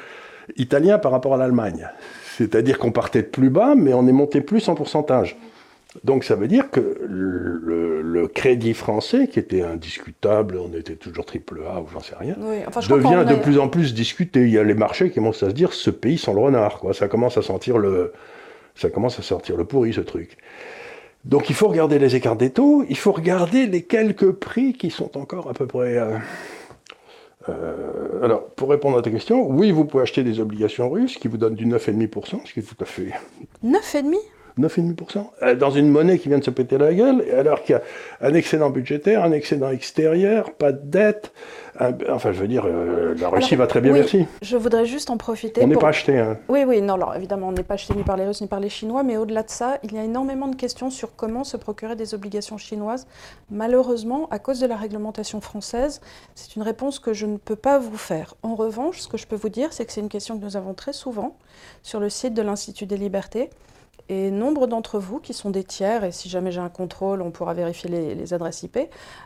[0.56, 1.90] italiens par rapport à l'Allemagne.
[2.38, 5.38] C'est-à-dire qu'on partait de plus bas, mais on est monté plus en pourcentage.
[6.04, 11.62] Donc ça veut dire que le, crédit français, qui était indiscutable, on était toujours triple
[11.70, 14.42] A ou j'en sais rien, devient de plus en plus discuté.
[14.42, 16.80] Il y a les marchés qui commencent à se dire ce pays sans le renard.
[16.80, 16.94] Quoi.
[16.94, 18.14] Ça commence à sentir le,
[18.76, 20.38] ça commence à sortir le pourri ce truc.
[21.26, 24.90] Donc il faut regarder les écarts des taux, il faut regarder les quelques prix qui
[24.90, 25.98] sont encore à peu près.
[25.98, 26.18] Euh,
[27.50, 31.28] euh, alors, pour répondre à ta question, oui, vous pouvez acheter des obligations russes qui
[31.28, 33.12] vous donnent du 9,5%, ce qui est tout à fait.
[33.64, 34.18] 9,5%
[34.60, 37.78] 9,5% euh, dans une monnaie qui vient de se péter la gueule, alors qu'il y
[37.78, 37.82] a
[38.22, 41.34] un excédent budgétaire, un excédent extérieur, pas de dette.
[42.10, 44.26] enfin, je veux dire, euh, la Russie va très bien, merci.
[44.42, 45.62] Je voudrais juste en profiter.
[45.64, 46.20] On n'est pas acheté.
[46.20, 46.38] Hein.
[46.50, 48.60] Oui, oui, non, alors évidemment, on n'est pas acheté ni par les Russes ni par
[48.60, 51.58] les Chinois, mais au-delà de ça, il y a énormément de questions sur comment se
[51.58, 53.08] procurer des obligations chinoises.
[53.50, 56.02] Malheureusement, à cause de la réglementation française,
[56.36, 58.36] c'est une réponse que je ne peux pas vous faire.
[58.44, 60.58] En revanche, ce que je peux vous dire, c'est que c'est une question que nous
[60.58, 61.36] avons très souvent
[61.82, 63.50] sur le site de l'Institut des libertés.
[64.14, 67.32] Et nombre d'entre vous, qui sont des tiers, et si jamais j'ai un contrôle, on
[67.32, 68.78] pourra vérifier les, adresses IP,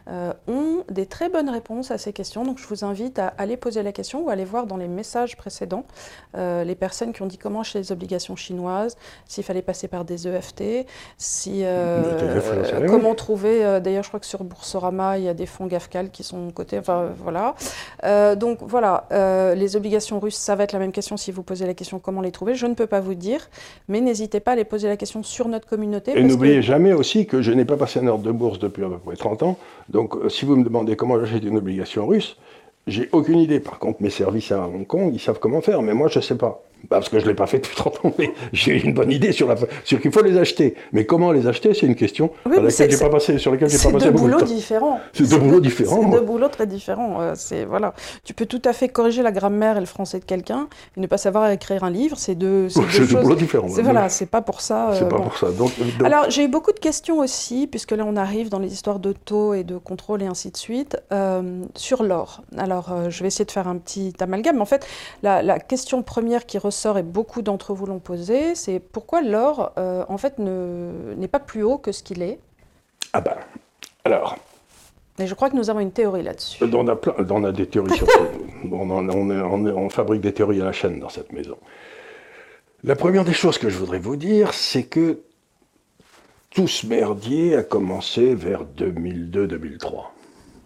[0.08, 2.46] euh, ont des très bonnes réponses à ces questions.
[2.46, 4.88] Donc je vous invite à aller poser la question ou à aller voir dans les
[4.88, 5.84] messages précédents
[6.38, 8.96] euh, les personnes qui ont dit comment acheter les obligations chinoises,
[9.26, 12.40] s'il fallait passer par des EFT, si, euh,
[12.88, 16.24] comment trouver, d'ailleurs je crois que sur Boursorama, il y a des fonds GAFCAL qui
[16.24, 17.56] sont cotés, enfin voilà.
[18.36, 19.06] donc voilà,
[19.54, 22.22] les obligations russes, ça va être la même question si vous posez la question comment
[22.22, 22.56] les trouver.
[22.56, 23.50] Je ne peux pas vous dire,
[23.90, 26.12] mais n'hésitez pas à les poser la question sur notre communauté.
[26.16, 28.90] Et n'oubliez jamais aussi que je n'ai pas passé un ordre de bourse depuis à
[28.90, 29.58] peu près 30 ans.
[29.90, 32.38] Donc euh, si vous me demandez comment j'achète une obligation russe,
[32.86, 33.60] j'ai aucune idée.
[33.60, 36.24] Par contre, mes services à Hong Kong, ils savent comment faire, mais moi, je ne
[36.24, 36.64] sais pas.
[36.90, 39.12] Bah, parce que je ne l'ai pas fait depuis 30 ans, mais j'ai une bonne
[39.12, 40.76] idée sur, la, sur qu'il faut les acheter.
[40.94, 43.78] Mais comment les acheter, c'est une question sur laquelle j'ai pas passé, sur laquelle j'ai
[43.78, 44.46] pas passé beaucoup de temps.
[44.46, 45.00] Différents.
[45.14, 46.02] C'est deux boulots différents.
[46.04, 47.22] C'est deux boulots très différents.
[47.22, 47.94] Euh, c'est voilà.
[48.24, 51.08] Tu peux tout à fait corriger la grammaire et le français de quelqu'un et ne
[51.08, 52.18] pas savoir écrire un livre.
[52.18, 53.68] C'est deux, c'est deux, deux boulots différents.
[53.68, 54.92] C'est voilà, c'est pas pour ça.
[54.94, 55.52] c'est euh, pas pour ça.
[55.52, 55.72] Donc,
[56.04, 59.12] Alors j'ai eu beaucoup de questions aussi, puisque là on arrive dans les histoires de
[59.12, 62.44] taux et de contrôle et ainsi de suite, euh, sur l'or.
[62.58, 64.62] Alors je vais essayer de faire un petit amalgame.
[64.62, 64.86] En fait,
[65.24, 69.72] la, la question première qui ressort et beaucoup d'entre vous l'ont posé, c'est pourquoi l'or,
[69.78, 72.40] euh, en fait, n'est pas plus haut que ce qu'il est
[73.14, 73.36] Ah ben,
[74.06, 74.38] alors...
[75.20, 76.64] Et je crois que nous avons une théorie là-dessus.
[76.64, 78.08] On a, plein, on a des théories sur
[78.72, 81.58] on, on, on, on, fabrique des théories à la chaîne dans cette maison.
[82.84, 85.22] La première des choses que je voudrais vous dire, c'est que
[86.52, 90.17] tout ce merdier a commencé vers 2002-2003.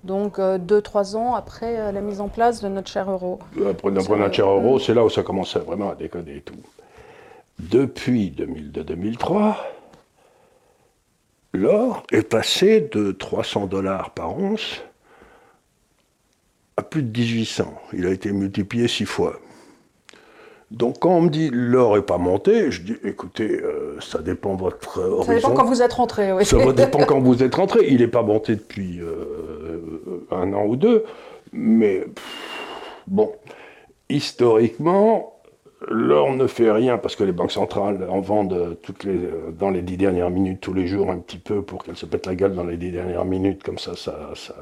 [0.04, 3.40] Donc 2-3 euh, ans après euh, la mise en place de notre cher euro.
[3.70, 6.56] Après, notre cher euro, c'est là où ça commençait vraiment à déconner et tout.
[7.60, 9.56] Depuis 2002-2003,
[11.54, 14.82] l'or est passé de 300 dollars par once
[16.78, 17.74] à plus de 1800.
[17.94, 19.40] Il a été multiplié six fois.
[20.72, 24.56] Donc quand on me dit l'or n'est pas monté, je dis écoutez, euh, ça dépend
[24.56, 25.24] de votre horizon.
[25.24, 26.46] Ça dépend quand vous êtes rentré, oui.
[26.46, 27.88] Ça dépend quand vous êtes rentré.
[27.90, 29.00] Il n'est pas monté depuis
[30.32, 31.04] un an ou deux,
[31.52, 32.06] mais
[33.08, 33.32] bon,
[34.10, 35.32] historiquement,
[35.90, 39.18] L'or ne fait rien parce que les banques centrales en vendent toutes les,
[39.58, 42.28] dans les dix dernières minutes tous les jours un petit peu pour qu'elles se pètent
[42.28, 44.54] la gueule dans les dix dernières minutes, comme ça, ça, ça,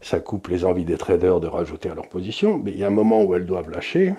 [0.00, 2.60] ça coupe les envies des traders de rajouter à leur position.
[2.62, 4.14] Mais il y a un moment où elles doivent lâcher.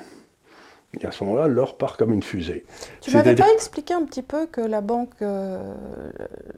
[1.01, 2.65] Et à ce moment-là, l'or part comme une fusée.
[3.01, 5.73] Tu m'avais pas expliqué un petit peu que la banque, euh,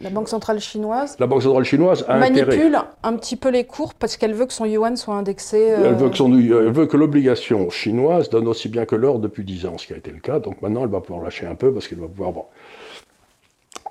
[0.01, 3.93] la banque centrale chinoise, la banque centrale chinoise a manipule un petit peu les cours
[3.93, 5.71] parce qu'elle veut que son yuan soit indexé.
[5.71, 9.19] Euh, elle veut que son, elle veut que l'obligation chinoise donne aussi bien que l'or
[9.19, 10.39] depuis 10 ans, ce qui a été le cas.
[10.39, 12.33] Donc maintenant, elle va pouvoir lâcher un peu parce qu'elle va pouvoir.
[12.33, 12.45] Bon.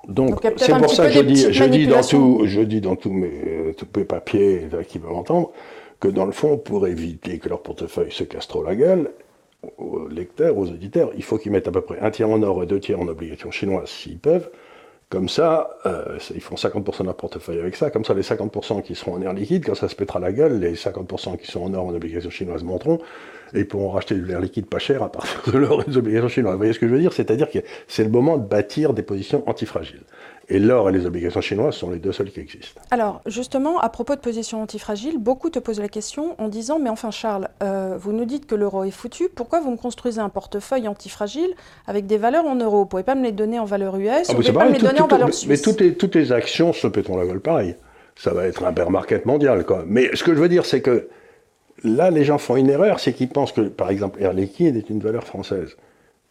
[0.07, 3.09] Donc c'est pour ça que je dis, je dis dans tout, je dis dans tous
[3.09, 5.51] mes, euh, tous mes papiers qui veulent m'entendre
[5.99, 9.09] que dans le fond, pour éviter que leur portefeuille se casse trop la gueule,
[9.77, 12.63] aux lecteurs, aux auditeurs, il faut qu'ils mettent à peu près un tiers en or
[12.63, 14.49] et deux tiers en obligations chinoises s'ils peuvent.
[15.09, 17.91] Comme ça, euh, ils font 50% de leur portefeuille avec ça.
[17.91, 20.59] Comme ça, les 50% qui seront en air liquide, quand ça se pètera la gueule,
[20.59, 22.99] les 50% qui sont en or en obligations chinoises monteront
[23.55, 25.97] et ils pourront racheter de l'air liquide pas cher à partir de l'or et des
[25.97, 26.53] obligations chinoises.
[26.53, 27.13] Vous voyez ce que je veux dire?
[27.13, 30.03] C'est-à-dire que c'est le moment de bâtir des positions antifragiles.
[30.47, 32.79] Et l'or et les obligations chinoises sont les deux seuls qui existent.
[32.91, 36.89] Alors, justement, à propos de position antifragile, beaucoup te posent la question en disant Mais
[36.89, 40.29] enfin, Charles, euh, vous nous dites que l'euro est foutu, pourquoi vous me construisez un
[40.29, 41.49] portefeuille antifragile
[41.87, 42.77] avec des valeurs en euros?
[42.77, 44.67] Vous ne pouvez pas me les donner en valeur US, ah, vous ne pouvez pas
[44.67, 45.49] me les donner en valeur suisse.
[45.49, 47.75] Mais toutes les, toutes les actions se pétront la gueule pareil.
[48.15, 49.65] Ça va être un bear market mondial.
[49.65, 49.83] Quoi.
[49.87, 51.09] Mais ce que je veux dire, c'est que
[51.83, 54.89] là, les gens font une erreur, c'est qu'ils pensent que, par exemple, Air Liquide est
[54.89, 55.75] une valeur française.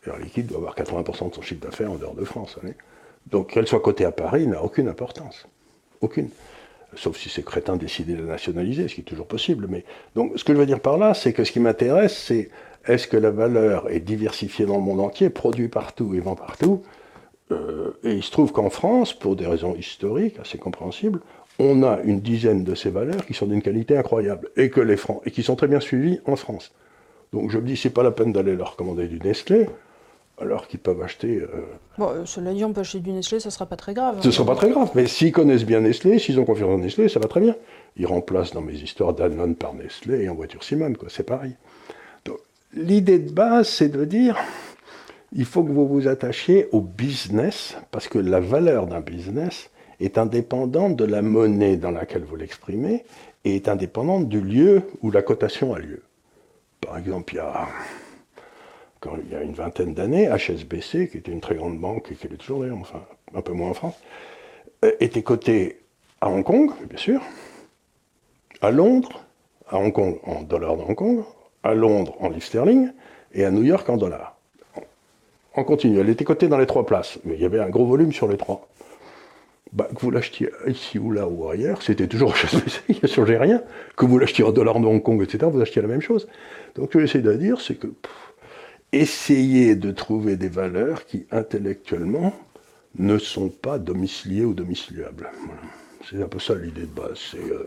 [0.06, 2.58] Air Liquide doit avoir 80% de son chiffre d'affaires en dehors de France.
[3.30, 5.46] Donc qu'elle soit cotée à Paris n'a aucune importance.
[6.00, 6.28] Aucune.
[6.96, 9.66] Sauf si ces crétins décidaient de la nationaliser, ce qui est toujours possible.
[9.68, 12.50] Mais donc ce que je veux dire par là, c'est que ce qui m'intéresse, c'est
[12.86, 16.82] est-ce que la valeur est diversifiée dans le monde entier, produit partout et vend partout,
[17.50, 21.20] euh, et il se trouve qu'en France, pour des raisons historiques assez compréhensibles,
[21.58, 24.96] on a une dizaine de ces valeurs qui sont d'une qualité incroyable et que les
[24.96, 26.72] francs et qui sont très bien suivies en France.
[27.32, 29.68] Donc je me dis, c'est pas la peine d'aller leur commander du Nestlé,
[30.40, 31.40] alors qu'ils peuvent acheter.
[31.40, 31.48] Euh...
[31.98, 34.20] Bon, euh, cela dit, on peut acheter du Nestlé, ça sera pas très grave.
[34.20, 36.78] Ce ne sera pas très grave, mais s'ils connaissent bien Nestlé, s'ils ont confiance en
[36.78, 37.56] Nestlé, ça va très bien.
[37.96, 41.54] Ils remplacent dans mes histoires Danone par Nestlé et en voiture Simone, quoi, c'est pareil.
[42.24, 42.38] Donc
[42.72, 44.36] l'idée de base, c'est de dire,
[45.32, 50.18] il faut que vous vous attachiez au business, parce que la valeur d'un business est
[50.18, 53.04] indépendante de la monnaie dans laquelle vous l'exprimez
[53.44, 56.02] et est indépendante du lieu où la cotation a lieu.
[56.80, 57.68] Par exemple, il y a,
[59.24, 62.26] il y a une vingtaine d'années, HSBC, qui était une très grande banque et qui
[62.26, 63.02] est toujours d'ailleurs, enfin
[63.34, 63.94] un peu moins en France,
[64.84, 65.80] euh, était cotée
[66.20, 67.20] à Hong Kong, bien sûr,
[68.60, 69.24] à Londres,
[69.68, 71.24] à Hong Kong en dollars de Hong Kong,
[71.62, 72.90] à Londres en livres sterling
[73.32, 74.36] et à New York en dollars.
[75.56, 76.00] On continue.
[76.00, 78.26] Elle était cotée dans les trois places, mais il y avait un gros volume sur
[78.28, 78.68] les trois.
[79.74, 82.34] Bah, que vous l'achetiez ici ou là ou ailleurs, c'était toujours
[82.88, 83.60] il ne changé rien.
[83.96, 86.28] Que vous l'achetiez en dollars de Hong Kong, etc., vous achetiez la même chose.
[86.76, 87.88] Donc ce que j'essaie de dire, c'est que
[88.92, 92.32] essayez de trouver des valeurs qui intellectuellement
[92.96, 95.28] ne sont pas domiciliées ou domiciliables.
[96.08, 97.34] C'est un peu ça l'idée de base.
[97.34, 97.66] Euh,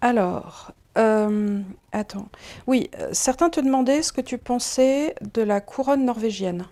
[0.00, 1.60] Alors, euh,
[1.92, 2.28] attends.
[2.66, 6.66] Oui, euh, certains te demandaient ce que tu pensais de la couronne norvégienne.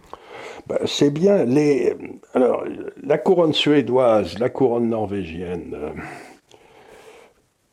[0.66, 1.94] Ben, c'est bien les.
[2.34, 2.64] Alors,
[3.02, 5.76] la couronne suédoise, la couronne norvégienne,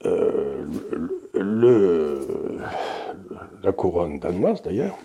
[0.06, 0.66] euh,
[1.34, 2.60] le,
[3.64, 4.98] la couronne danoise d'ailleurs,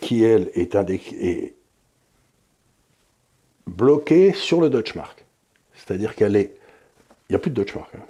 [0.00, 1.54] qui elle est, est
[3.66, 5.24] bloquée sur le Deutschmark.
[5.74, 6.56] C'est-à-dire qu'elle est.
[7.28, 7.90] Il n'y a plus de Deutschmark.
[7.94, 8.04] Hein.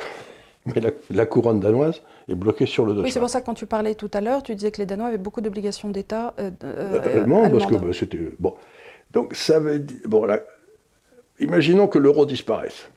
[0.67, 3.03] Mais la, couronne danoise est bloquée sur le dos.
[3.03, 4.87] Oui, c'est pour ça que quand tu parlais tout à l'heure, tu disais que les
[4.87, 6.35] Danois avaient beaucoup d'obligations d'État.
[6.39, 8.33] Euh, euh, euh parce que bah, c'était.
[8.39, 8.55] Bon.
[9.11, 10.01] Donc ça veut dire.
[10.07, 10.41] Bon, là,
[11.39, 12.89] imaginons que l'euro disparaisse.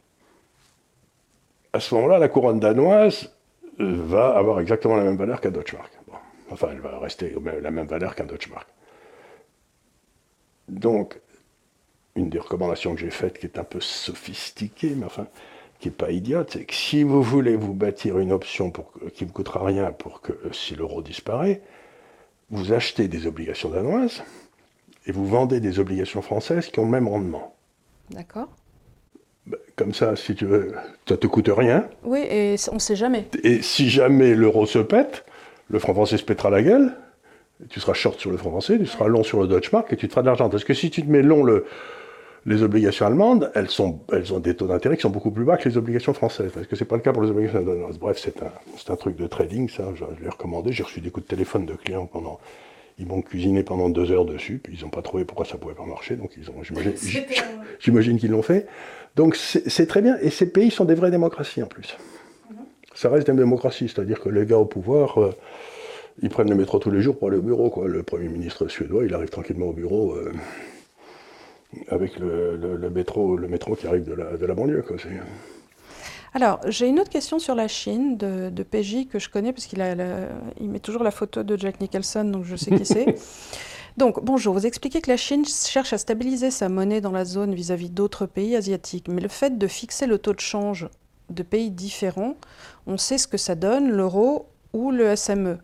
[1.73, 3.35] À ce moment-là, la couronne danoise
[3.79, 5.91] euh, va avoir exactement la même valeur qu'un Deutschmark.
[6.07, 6.13] Bon.
[6.51, 8.67] Enfin, elle va rester la même valeur qu'un Deutschmark.
[10.69, 11.19] Donc,
[12.15, 15.27] une des recommandations que j'ai faites, qui est un peu sophistiquée, mais enfin,
[15.79, 19.23] qui n'est pas idiote, c'est que si vous voulez vous bâtir une option pour, qui
[19.23, 21.61] ne vous coûtera rien pour que euh, si l'euro disparaît,
[22.49, 24.23] vous achetez des obligations danoises
[25.05, 27.55] et vous vendez des obligations françaises qui ont le même rendement.
[28.11, 28.49] D'accord.
[29.45, 30.73] Ben, comme ça, si tu veux,
[31.07, 31.87] ça te coûte rien.
[32.03, 33.27] Oui, et on ne sait jamais.
[33.43, 35.25] Et si jamais l'euro se pète,
[35.69, 36.95] le franc français se pètera la gueule,
[37.69, 39.97] tu seras short sur le franc français, tu seras long sur le Deutsche Mark et
[39.97, 40.49] tu te feras de l'argent.
[40.49, 41.65] Parce que si tu te mets long le,
[42.45, 45.57] les obligations allemandes, elles, sont, elles ont des taux d'intérêt qui sont beaucoup plus bas
[45.57, 46.51] que les obligations françaises.
[46.53, 47.97] Parce que ce n'est pas le cas pour les obligations danoises.
[47.97, 48.51] Bref, c'est un,
[48.93, 50.71] un, truc de trading, ça, je, l'ai recommandé.
[50.71, 52.39] J'ai reçu des coups de téléphone de clients pendant.
[52.97, 55.59] Ils m'ont cuisiné pendant deux heures dessus, puis ils n'ont pas trouvé pourquoi ça ne
[55.59, 56.63] pouvait pas marcher, donc ils ont,
[57.79, 58.67] j'imagine qu'ils l'ont fait.
[59.17, 61.97] Donc c'est très bien, et ces pays sont des vraies démocraties en plus.
[62.49, 62.57] Mhm.
[62.93, 65.33] Ça reste une démocratie, c'est-à-dire que les gars au pouvoir, euh,
[66.21, 67.69] ils prennent le métro tous les jours pour aller au bureau.
[67.69, 67.89] Quoi.
[67.89, 70.13] Le Premier ministre suédois, il arrive tranquillement au bureau.
[70.13, 70.31] Euh,
[71.89, 74.81] avec le, métro, le métro qui arrive de la, de la banlieue.
[74.81, 74.97] Quoi.
[76.33, 79.67] Alors, j'ai une autre question sur la Chine de, de PJ que je connais, parce
[79.67, 79.79] qu'il
[80.59, 83.15] il met toujours la photo de Jack Nicholson, donc je sais qui c'est.
[83.97, 87.55] donc, bonjour, vous expliquez que la Chine cherche à stabiliser sa monnaie dans la zone
[87.55, 90.89] vis-à-vis d'autres pays asiatiques, mais le fait de fixer le taux de change
[91.29, 92.35] de pays différents,
[92.85, 95.57] on sait ce que ça donne, l'euro ou le SME.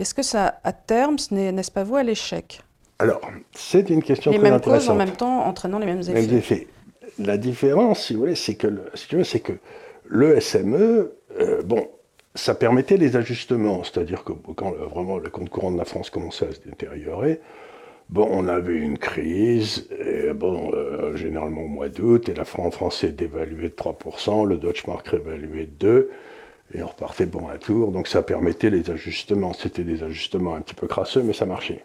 [0.00, 2.62] Est-ce que ça, à terme, ce n'est pas vous à l'échec?
[2.98, 3.20] Alors,
[3.52, 6.66] c'est une question les très mêmes causes en même temps entraînant les mêmes effets.
[7.18, 9.52] La différence, si vous voulez, c'est que, le, si tu veux, c'est que
[10.06, 11.88] le SME, euh, bon,
[12.34, 16.48] ça permettait les ajustements, c'est-à-dire que quand vraiment le compte courant de la France commençait
[16.48, 17.40] à se détériorer,
[18.08, 22.70] bon, on avait une crise, et bon, euh, généralement au mois d'août, et la franc
[22.70, 26.10] français dévaluait de 3%, le Deutsche Mark révaluait de
[26.72, 29.52] 2%, et on repartait bon à tour, donc ça permettait les ajustements.
[29.52, 31.84] C'était des ajustements un petit peu crasseux, mais ça marchait.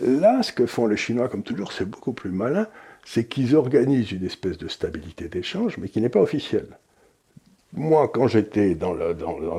[0.00, 2.66] Là, ce que font les Chinois, comme toujours, c'est beaucoup plus malin,
[3.04, 6.78] c'est qu'ils organisent une espèce de stabilité d'échange, mais qui n'est pas officielle.
[7.72, 8.94] Moi, quand j'étais dans,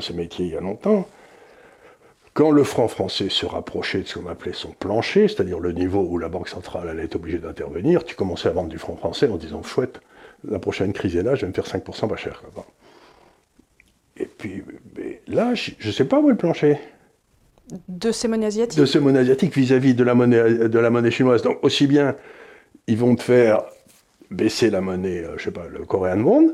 [0.02, 1.08] ce métier il y a longtemps,
[2.34, 6.02] quand le franc français se rapprochait de ce qu'on appelait son plancher, c'est-à-dire le niveau
[6.02, 9.28] où la Banque centrale allait être obligée d'intervenir, tu commençais à vendre du franc français
[9.28, 10.02] en disant chouette,
[10.44, 12.44] la prochaine crise est là, je vais me faire 5% pas cher.
[14.18, 14.64] Et puis
[15.28, 16.80] là, je ne sais pas où est le plancher.
[17.88, 21.12] De ces monnaies asiatiques De ces monnaies asiatiques vis-à-vis de, la monnaie, de la monnaie
[21.12, 21.42] chinoise.
[21.42, 22.16] Donc, aussi bien,
[22.88, 23.64] ils vont te faire
[24.32, 26.54] baisser la monnaie, je euh, je sais pas, le Korean Won,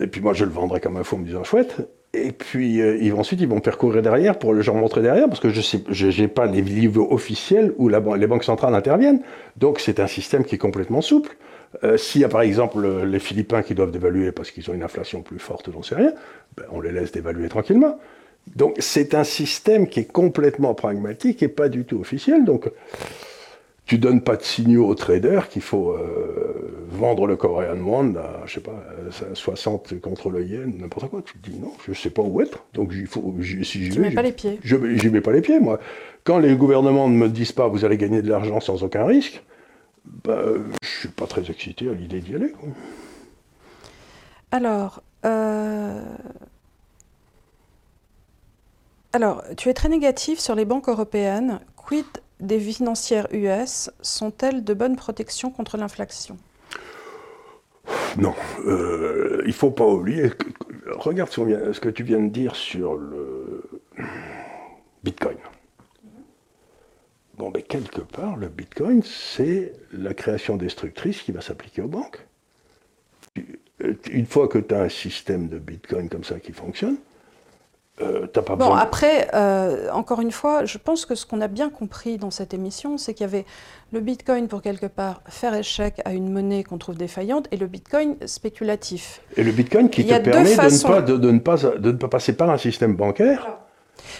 [0.00, 1.88] et puis moi, je le vendrai comme un fou en me disant chouette.
[2.14, 5.28] Et puis euh, ils vont, ensuite, ils vont percourir derrière pour le genre montrer derrière,
[5.28, 9.22] parce que je n'ai pas les livres officiels où les banques centrales interviennent.
[9.56, 11.36] Donc c'est un système qui est complètement souple.
[11.84, 14.82] Euh, S'il y a par exemple les Philippins qui doivent dévaluer parce qu'ils ont une
[14.82, 16.12] inflation plus forte, j'en sais rien,
[16.54, 17.98] ben, on les laisse dévaluer tranquillement.
[18.56, 22.44] Donc c'est un système qui est complètement pragmatique et pas du tout officiel.
[22.44, 22.70] Donc
[23.86, 28.46] tu donnes pas de signaux aux traders qu'il faut euh, vendre le Korean Won à,
[28.46, 28.84] je sais pas,
[29.34, 31.22] 60 contre le yen, n'importe quoi.
[31.22, 32.64] Tu te dis non, je sais pas où être.
[32.74, 34.58] Donc il faut, si j'y vais, mets pas les pieds.
[34.62, 35.80] Je j'y mets pas les pieds moi.
[36.24, 39.42] Quand les gouvernements ne me disent pas vous allez gagner de l'argent sans aucun risque,
[40.24, 40.42] bah,
[40.82, 42.52] je suis pas très excité à l'idée d'y aller.
[44.50, 45.02] Alors.
[45.24, 46.02] Euh,
[49.12, 51.60] alors, tu es très négatif sur les banques européennes.
[51.76, 52.06] Quid
[52.40, 56.38] des financières US sont-elles de bonne protection contre l'inflation?
[58.16, 58.34] Non,
[58.66, 60.30] euh, il ne faut pas oublier.
[60.92, 63.62] regarde ce que tu viens de dire sur le
[65.04, 65.36] Bitcoin.
[67.36, 72.26] Bon, mais quelque part, le Bitcoin, c'est la création destructrice qui va s'appliquer aux banques.
[74.10, 76.96] Une fois que tu as un système de Bitcoin comme ça qui fonctionne,
[78.00, 78.26] euh,
[78.56, 82.30] bon, après, euh, encore une fois, je pense que ce qu'on a bien compris dans
[82.30, 83.44] cette émission, c'est qu'il y avait
[83.92, 87.66] le Bitcoin pour quelque part faire échec à une monnaie qu'on trouve défaillante et le
[87.66, 89.20] Bitcoin spéculatif.
[89.36, 92.08] Et le Bitcoin qui te permet de ne, pas, de, ne pas, de ne pas
[92.08, 93.58] passer par un système bancaire.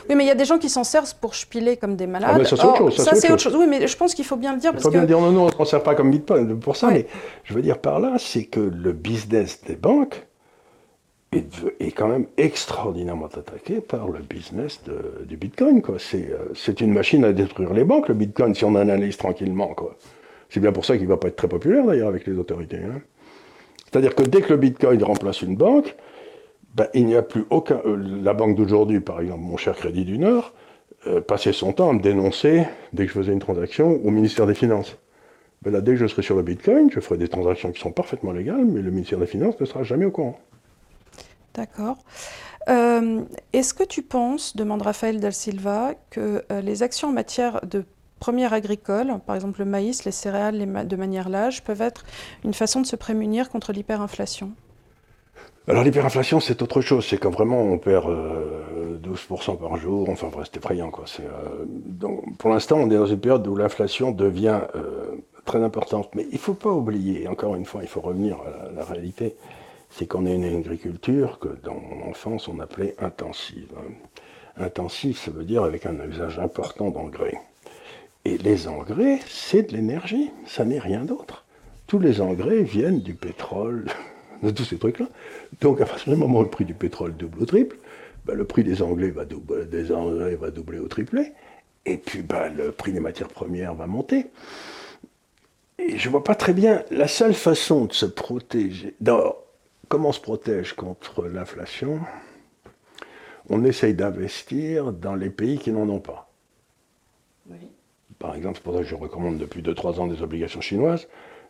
[0.08, 2.30] Oui, mais il y a des gens qui s'en servent pour spiler comme des malades.
[2.34, 2.96] Ah, mais ça, c'est autre chose.
[2.96, 3.56] Ça, c'est autre chose.
[3.56, 4.72] Oui, mais je pense qu'il faut bien le dire.
[4.74, 6.88] Il faut bien dire non, non, on ne s'en sert pas comme Bitcoin pour ça.
[6.88, 7.06] Mais
[7.44, 10.26] je veux dire par là, c'est que le business des banques
[11.32, 14.80] est, quand même extraordinairement attaqué par le business
[15.26, 15.82] du Bitcoin.
[15.88, 19.74] Euh, c'est une machine à détruire les banques, le Bitcoin, si on analyse tranquillement.
[20.50, 22.78] C'est bien pour ça qu'il ne va pas être très populaire d'ailleurs avec les autorités.
[22.78, 23.00] Hein.
[23.84, 25.96] C'est-à-dire que dès que le Bitcoin remplace une banque,
[26.74, 27.80] ben, il n'y a plus aucun.
[27.86, 30.52] Euh, la banque d'aujourd'hui, par exemple, mon cher Crédit du Nord,
[31.06, 34.46] euh, passait son temps à me dénoncer dès que je faisais une transaction au ministère
[34.46, 34.98] des Finances.
[35.62, 37.92] Ben là, dès que je serai sur le Bitcoin, je ferai des transactions qui sont
[37.92, 40.38] parfaitement légales, mais le ministère des Finances ne sera jamais au courant.
[41.54, 41.98] D'accord.
[42.68, 43.22] Euh,
[43.52, 47.84] est-ce que tu penses, demande Raphaël Dal Silva, que euh, les actions en matière de
[48.20, 52.04] première agricole, par exemple le maïs, les céréales de manière large, peuvent être
[52.44, 54.52] une façon de se prémunir contre l'hyperinflation?
[55.68, 57.06] Alors l'hyperinflation, c'est autre chose.
[57.06, 60.08] C'est quand vraiment on perd 12% euh, par jour.
[60.08, 60.90] Enfin, c'est effrayant.
[60.90, 61.04] Quoi.
[62.38, 64.60] pour l'instant, on est dans une période où l'inflation devient
[65.44, 66.10] très importante.
[66.14, 69.36] Mais il ne faut pas oublier, encore une fois, il faut revenir à la réalité
[69.92, 73.72] c'est qu'on a une agriculture que dans mon enfance on appelait intensive.
[74.56, 77.38] Intensive, ça veut dire avec un usage important d'engrais.
[78.24, 81.44] Et les engrais, c'est de l'énergie, ça n'est rien d'autre.
[81.86, 83.86] Tous les engrais viennent du pétrole,
[84.42, 85.06] de tous ces trucs-là.
[85.60, 87.76] Donc à partir du moment où le prix du pétrole double ou triple,
[88.24, 91.32] ben, le prix des engrais va doubler, des engrais va doubler ou tripler,
[91.84, 94.26] et puis ben, le prix des matières premières va monter.
[95.78, 98.94] Et je ne vois pas très bien la seule façon de se protéger.
[99.92, 102.00] Comment on se protège contre l'inflation?
[103.50, 106.30] On essaye d'investir dans les pays qui n'en ont pas.
[108.18, 111.08] Par exemple, c'est pour ça que je recommande depuis 2-3 ans des obligations chinoises.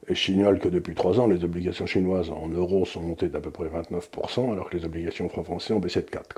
[0.08, 3.38] Et je signale que depuis 3 ans, les obligations chinoises en euros sont montées d'à
[3.38, 6.34] peu près 29%, alors que les obligations francs français ont baissé de 4.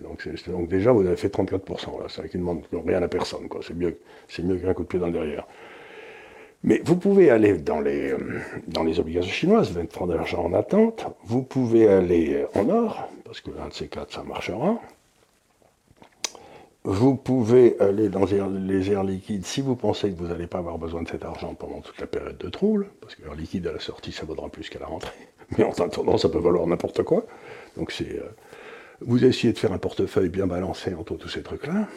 [0.00, 2.04] Donc, donc, déjà, vous avez fait 34%.
[2.06, 3.48] C'est vrai qu'ils ne demandent rien à personne.
[3.62, 3.98] C'est mieux,
[4.44, 5.44] mieux qu'un coup de pied dans le derrière.
[6.64, 10.52] Mais vous pouvez aller dans les, euh, dans les obligations chinoises, 20 francs d'argent en
[10.52, 11.06] attente.
[11.24, 14.80] Vous pouvez aller en or, parce que l'un de ces quatre, ça marchera.
[16.84, 20.78] Vous pouvez aller dans les airs liquides si vous pensez que vous n'allez pas avoir
[20.78, 23.72] besoin de cet argent pendant toute la période de trouble, parce que l'air liquide à
[23.72, 25.12] la sortie, ça vaudra plus qu'à la rentrée.
[25.58, 27.24] Mais en attendant, ça peut valoir n'importe quoi.
[27.76, 28.30] Donc c'est, euh,
[29.00, 31.88] vous essayez de faire un portefeuille bien balancé entre tous ces trucs-là.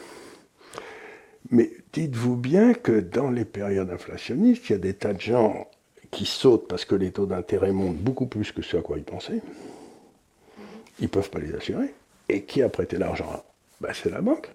[1.50, 5.68] Mais dites-vous bien que dans les périodes inflationnistes, il y a des tas de gens
[6.12, 9.04] qui sautent parce que les taux d'intérêt montent beaucoup plus que ce à quoi ils
[9.04, 9.42] pensaient.
[11.00, 11.94] Ils ne peuvent pas les assurer.
[12.30, 13.44] Et qui a prêté l'argent?
[13.80, 14.50] Ben, C'est la banque.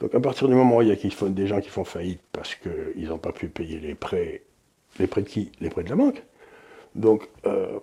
[0.00, 2.54] Donc à partir du moment où il y a des gens qui font faillite parce
[2.54, 4.42] qu'ils n'ont pas pu payer les prêts,
[5.00, 5.50] les prêts de qui?
[5.60, 6.22] Les prêts de la banque.
[6.94, 7.80] Donc euh,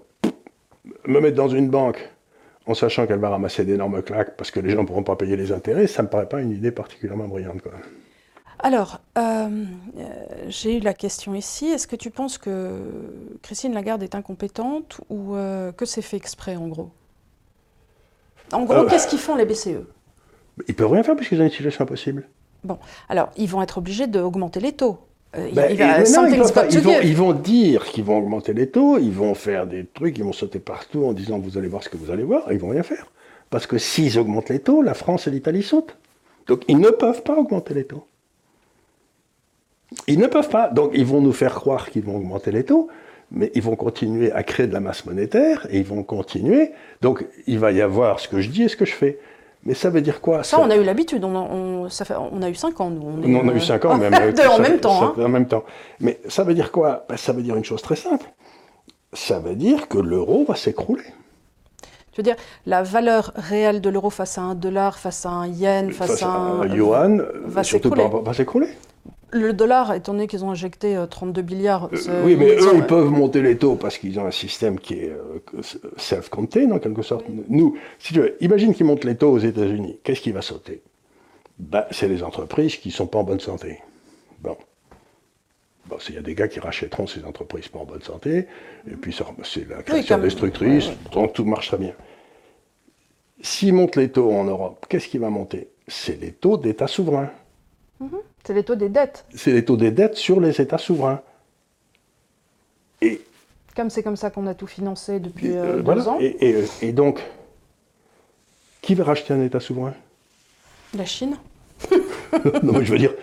[1.06, 2.10] me mettre dans une banque
[2.68, 5.36] en sachant qu'elle va ramasser d'énormes claques parce que les gens ne pourront pas payer
[5.36, 7.62] les intérêts, ça ne me paraît pas une idée particulièrement brillante.
[7.62, 7.74] Quoi.
[8.66, 9.47] Alors, euh,
[10.47, 11.68] j'ai eu la question ici.
[11.68, 12.80] Est-ce que tu penses que
[13.43, 16.89] Christine Lagarde est incompétente ou euh, que c'est fait exprès, en gros?
[18.51, 18.88] En gros, euh.
[18.89, 19.86] qu'est-ce qu'ils font les BCE
[20.68, 22.28] Ils peuvent rien faire puisqu'ils ont une situation impossible.
[22.63, 24.97] Bon, alors, ils vont être obligés d'augmenter les taux.
[25.32, 30.24] Ben, ils, vont, dire qu'ils vont augmenter les taux, ils vont faire des trucs, ils
[30.24, 32.70] vont sauter partout en disant vous allez voir ce que vous allez voir, ils vont
[32.70, 33.11] rien faire.
[33.51, 35.97] Parce que s'ils augmentent les taux, la France et l'Italie sautent.
[36.47, 38.07] Donc ils ne peuvent pas augmenter les taux.
[40.08, 40.70] Ils ne peuvent pas.
[40.70, 42.89] Donc ils vont nous faire croire qu'ils vont augmenter les taux,
[43.32, 46.72] mais ils vont continuer à créer de la masse monétaire et ils vont continuer.
[47.02, 49.20] Donc il va y avoir ce que je dis et ce que je fais.
[49.64, 50.43] Mais ça veut dire quoi?
[50.43, 51.24] Ça, on a eu l'habitude.
[51.24, 51.89] On, a eu
[52.56, 53.02] 5 ans, nous.
[53.02, 54.14] On, on a eu 5 ans, même.
[54.48, 55.04] en même temps.
[55.04, 55.14] hein.
[55.18, 55.64] En même temps.
[56.00, 57.06] Mais ça veut dire quoi?
[57.10, 58.28] Ben, Ça veut dire une chose très simple.
[59.14, 61.06] Ça veut dire que l'euro va s'écrouler.
[62.12, 62.36] Tu veux dire,
[62.68, 66.24] la valeur réelle de l'euro face à un dollar, face à un yen, face, Face
[66.24, 66.68] à un.
[66.68, 67.26] yuan,
[67.64, 67.89] surtout
[68.24, 68.68] va s'écrouler.
[69.36, 71.89] Le dollar, étant donné qu'ils ont injecté euh, 32 milliards.
[72.07, 74.93] Euh, oui, mais eux, ils peuvent monter les taux parce qu'ils ont un système qui
[74.93, 75.61] est euh,
[75.97, 77.25] self-contained, en quelque sorte.
[77.49, 79.99] Nous, si tu veux, imagine qu'ils montent les taux aux États-Unis.
[80.03, 80.81] Qu'est-ce qui va sauter?
[81.59, 83.79] Ben, C'est les entreprises qui ne sont pas en bonne santé.
[84.39, 84.55] Bon.
[85.88, 88.47] Bon, il y a des gars qui rachèteront ces entreprises pas en bonne santé,
[88.89, 89.13] et puis
[89.43, 91.11] c'est la création destructrice, ouais, ouais.
[91.13, 91.93] donc tout marche très bien.
[93.41, 95.67] S'ils montent les taux en Europe, qu'est-ce qui va monter?
[95.88, 97.29] C'est les taux d'États souverains.
[98.46, 99.26] C'est les taux des dettes.
[99.36, 101.22] C'est les taux des dettes sur les États souverains.
[103.02, 103.22] Et
[103.76, 106.08] Comme c'est comme ça qu'on a tout financé depuis Et, euh, euh, deux voilà.
[106.10, 106.18] ans.
[106.20, 107.22] Et, et, euh, et donc,
[108.82, 109.93] qui va racheter un État souverain?
[110.96, 111.38] La Chine.
[112.64, 113.14] Non, mais je veux dire,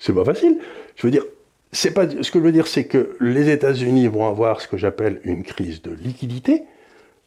[0.00, 0.58] c'est pas facile.
[0.96, 1.22] Je veux dire,
[1.70, 2.08] c'est pas.
[2.08, 5.44] Ce que je veux dire, c'est que les États-Unis vont avoir ce que j'appelle une
[5.44, 6.64] crise de liquidité.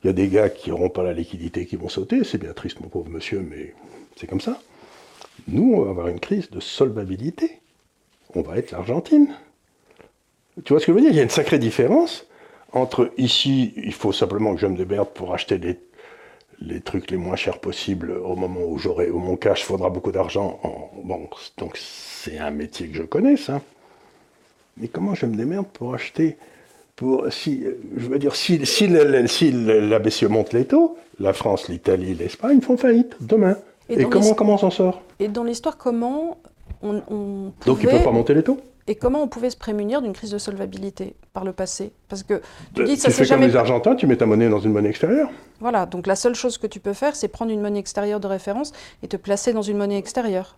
[0.03, 2.25] Il y a des gars qui n'auront pas la liquidité qui vont sauter.
[2.25, 3.73] C'est bien triste, mon pauvre monsieur, mais
[4.17, 4.59] c'est comme ça.
[5.47, 7.59] Nous, on va avoir une crise de solvabilité.
[8.35, 9.29] On va être l'Argentine.
[10.63, 11.11] Tu vois ce que je veux dire?
[11.11, 12.27] Il y a une sacrée différence
[12.73, 15.59] entre ici, il faut simplement que je me démerde pour acheter
[16.61, 20.11] les, trucs les moins chers possibles au moment où j'aurai, où mon cash faudra beaucoup
[20.11, 20.59] d'argent.
[20.63, 23.61] En, bon, donc c'est un métier que je connais, ça.
[24.77, 26.37] Mais comment je me démerde pour acheter
[26.95, 27.63] pour, si,
[27.95, 28.89] je veux dire, si, si,
[29.27, 33.55] si la BCE monte les taux, la France, l'Italie, l'Espagne font faillite demain.
[33.89, 36.37] Et comment, comment on s'en sort Et dans l'histoire, comment
[36.81, 38.57] on, on Donc ils ne pouvait- peuvent pas monter les taux
[38.87, 42.41] Et comment on pouvait se prémunir d'une crise de solvabilité par le passé Parce que
[42.73, 43.47] tu Euh, dis, ça s'est fais comme jamais.
[43.47, 45.29] les Argentins, tu mets ta monnaie dans une monnaie extérieure.
[45.59, 48.27] Voilà, donc la seule chose que tu peux faire, c'est prendre une monnaie extérieure de
[48.27, 48.71] référence
[49.03, 50.57] et te placer dans une monnaie extérieure.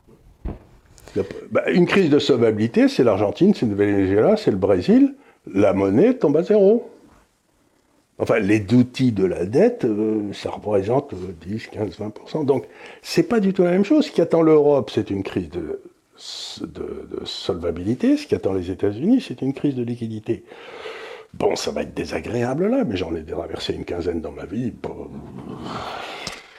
[1.52, 5.16] Bah, une crise de solvabilité, c'est l'Argentine, c'est le Venezuela, c'est le Brésil.
[5.52, 6.88] La monnaie tombe à zéro.
[8.20, 12.46] Enfin, les outils de la dette, euh, ça représente euh, 10, 15, 20%.
[12.46, 12.68] Donc,
[13.02, 14.06] c'est pas du tout la même chose.
[14.08, 15.82] Ce qui attend l'Europe, c'est une crise de,
[16.62, 16.68] de,
[17.18, 18.18] de solvabilité.
[18.18, 20.44] Ce qui attend les États-Unis, c'est une crise de liquidité.
[21.34, 24.72] Bon, ça va être désagréable là, mais j'en ai traversé une quinzaine dans ma vie.
[24.72, 25.08] Bon,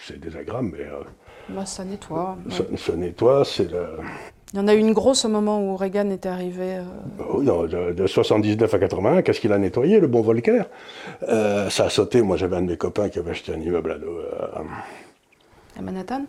[0.06, 1.02] c'est désagréable, mais euh,
[1.48, 2.38] Bah, ça nettoie.
[2.48, 2.54] ouais.
[2.54, 3.86] ça, ça nettoie, c'est le...
[4.52, 6.78] Il y en a eu une grosse au moment où Reagan était arrivé.
[6.78, 10.62] euh, non, de, de 79 à 81, qu'est-ce qu'il a nettoyé, le bon Volcker
[11.28, 12.20] Euh, Ça a sauté.
[12.22, 14.64] Moi, j'avais un de mes copains qui avait acheté un immeuble à, euh,
[15.78, 16.24] à Manhattan?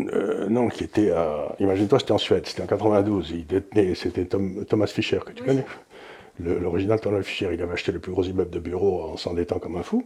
[0.00, 1.54] euh, non, qui était à.
[1.60, 3.30] Imagine-toi, c'était en Suède, c'était en 92.
[3.32, 5.64] Il détenait, c'était Tom- Thomas Fischer, que tu connais.
[6.40, 9.58] Le- L'original Thomas Fischer, il avait acheté le plus gros immeuble de bureau en s'endettant
[9.58, 10.04] comme un fou.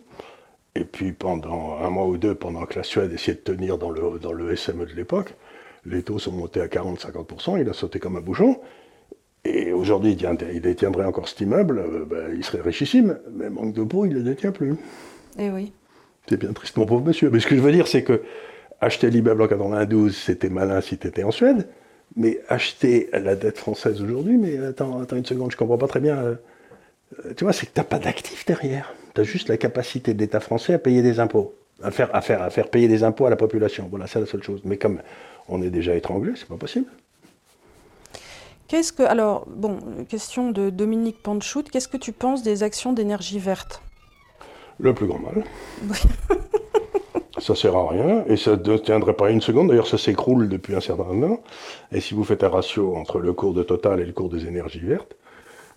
[0.74, 3.90] Et puis, pendant un mois ou deux, pendant que la Suède essayait de tenir dans
[3.90, 5.34] le, dans le SME de l'époque,
[5.84, 8.58] les taux sont montés à 40-50%, il a sauté comme un bouchon.
[9.44, 13.82] Et aujourd'hui, il, détiendrait encore cet immeuble, euh, ben, il serait richissime, mais manque de
[13.82, 14.76] peau, il ne le détient plus.
[15.38, 15.72] Eh oui.
[16.28, 17.28] C'est bien triste, mon pauvre monsieur.
[17.30, 18.22] Mais ce que je veux dire, c'est que
[18.80, 21.66] acheter l'immeuble en 92, c'était malin si tu étais en Suède,
[22.14, 26.00] mais acheter la dette française aujourd'hui, mais attends, attends une seconde, je comprends pas très
[26.00, 26.16] bien.
[26.18, 26.34] euh,
[27.26, 28.94] euh, tu vois, c'est que tu n'as pas d'actifs derrière.
[29.14, 32.20] Tu as juste la capacité de l'État français à payer des impôts, à faire, à,
[32.20, 33.88] faire, à faire payer des impôts à la population.
[33.90, 34.60] Voilà, c'est la seule chose.
[34.64, 35.00] Mais comme
[35.52, 36.86] on est déjà étranglé, c'est pas possible.
[38.68, 39.02] Qu'est-ce que.
[39.02, 39.78] Alors, bon,
[40.08, 41.64] question de Dominique Panchout.
[41.70, 43.82] Qu'est-ce que tu penses des actions d'énergie verte?
[44.78, 45.44] Le plus grand mal.
[47.38, 49.68] ça sert à rien et ça ne tiendrait pas une seconde.
[49.68, 51.42] D'ailleurs, ça s'écroule depuis un certain temps.
[51.90, 54.46] Et si vous faites un ratio entre le cours de Total et le cours des
[54.46, 55.16] énergies vertes,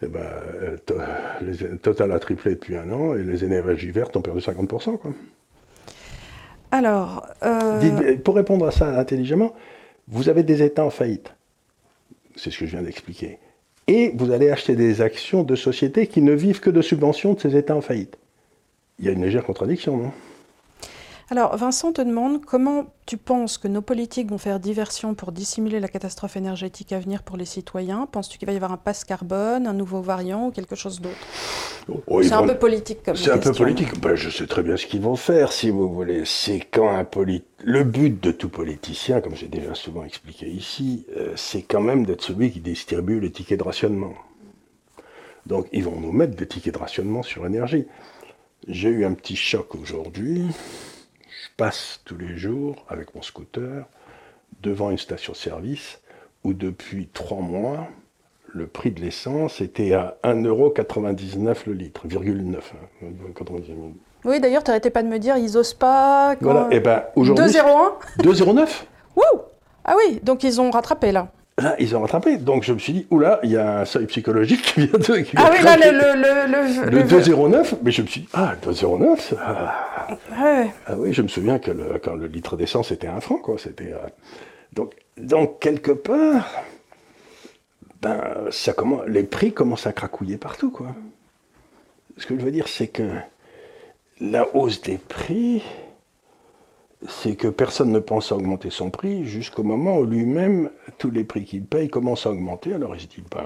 [0.01, 0.95] eh ben, euh, to-
[1.41, 4.97] les- Total a triplé depuis un an et les énergies vertes ont perdu 50%.
[4.97, 5.11] Quoi.
[6.75, 7.25] Alors.
[7.43, 9.53] euh, Dites- pour répondre à ça intelligemment,
[10.07, 11.33] vous avez des États en faillite.
[12.35, 13.39] C'est ce que je viens d'expliquer.
[13.87, 17.39] Et vous allez acheter des actions de sociétés qui ne vivent que de subventions de
[17.39, 18.17] ces États en faillite.
[18.99, 20.11] Il y a une légère contradiction, non?
[21.31, 25.79] Alors, Vincent te demande comment tu penses que nos politiques vont faire diversion pour dissimuler
[25.79, 28.07] la catastrophe énergétique à venir pour les citoyens?
[28.11, 31.15] Penses-tu qu'il va y avoir un passe carbone, un nouveau variant ou quelque chose d'autre?
[32.21, 33.99] C'est un peu politique comme C'est un peu politique.
[33.99, 36.25] Ben, je sais très bien ce qu'ils vont faire, si vous voulez.
[36.25, 41.07] C'est quand un poli- Le but de tout politicien, comme j'ai déjà souvent expliqué ici,
[41.17, 44.13] euh, c'est quand même d'être celui qui distribue les tickets de rationnement.
[45.47, 47.85] Donc, ils vont nous mettre des tickets de rationnement sur énergie.
[48.67, 50.45] J'ai eu un petit choc aujourd'hui.
[51.57, 53.85] Passe tous les jours avec mon scooter
[54.61, 55.99] devant une station-service
[56.43, 57.87] où depuis trois mois,
[58.47, 62.73] le prix de l'essence était à 1,99€ le litre, virgule 9.
[63.03, 63.07] hein,
[64.23, 66.35] Oui, d'ailleurs, tu n'arrêtais pas de me dire, ils osent pas.
[66.35, 67.45] quand- Voilà, et ben aujourd'hui.
[67.45, 67.93] 2,01
[68.23, 68.85] 2,09
[69.15, 69.23] Wouh
[69.83, 71.27] Ah oui, donc ils ont rattrapé là.
[71.57, 72.35] Là, ils ont rattrapé.
[72.37, 75.19] Donc je me suis dit, oula, il y a un seuil psychologique qui vient de.
[75.21, 75.91] qui Ah oui, là, le.
[75.91, 80.67] le, le, Le 2,09, mais je me suis dit, ah, 2,09 ah, Ouais.
[80.85, 83.55] ah oui, je me souviens que le- quand le litre d'essence était un franc, quoi.
[83.57, 83.93] C'était.
[83.93, 83.97] euh,
[84.73, 86.45] donc, donc, quelque part,
[88.01, 88.19] ben,
[88.51, 90.87] ça commence, les prix commencent à cracouiller partout, quoi.
[92.17, 93.03] Ce que je veux dire, c'est que
[94.19, 95.63] la hausse des prix,
[97.09, 101.23] c'est que personne ne pense à augmenter son prix jusqu'au moment où lui-même, tous les
[101.23, 102.73] prix qu'il paye commencent à augmenter.
[102.73, 103.43] Alors il se dit, ben,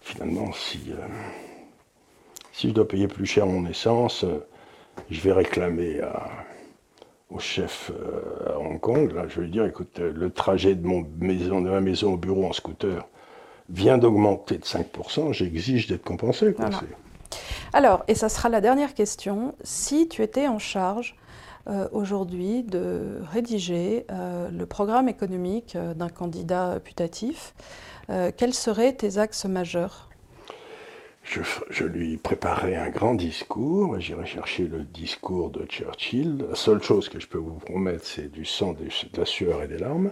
[0.00, 0.96] finalement, si, euh,
[2.52, 4.38] si je dois payer plus cher mon essence, euh,
[5.10, 6.28] je vais réclamer à-
[7.30, 9.12] au chef euh, à Hong Kong.
[9.12, 12.16] Là, je vais lui dire, écoute, le trajet de, mon maison, de ma maison au
[12.16, 13.06] bureau en scooter
[13.70, 16.52] vient d'augmenter de 5%, j'exige d'être compensé.
[16.52, 16.66] quoi.
[16.66, 16.80] Voilà.
[16.80, 17.36] C'est-
[17.72, 21.16] Alors, et ça sera la dernière question, si tu étais en charge
[21.66, 27.54] euh, aujourd'hui de rédiger euh, le programme économique euh, d'un candidat putatif,
[28.36, 30.10] quels seraient tes axes majeurs?
[31.22, 36.44] Je, lui préparais un grand discours, j'irai chercher le discours de Churchill.
[36.50, 38.88] La seule chose que je peux vous promettre, c'est du sang, de
[39.18, 40.10] la sueur et des larmes.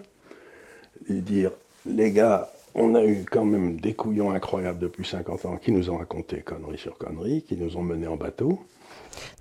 [1.10, 1.50] Et dire,
[1.84, 5.90] les gars, on a eu quand même des couillons incroyables depuis 50 ans qui nous
[5.90, 8.58] ont raconté conneries sur conneries, qui nous ont menés en bateau.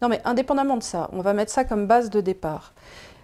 [0.02, 2.74] Non, mais indépendamment de ça, on va mettre ça comme base de départ.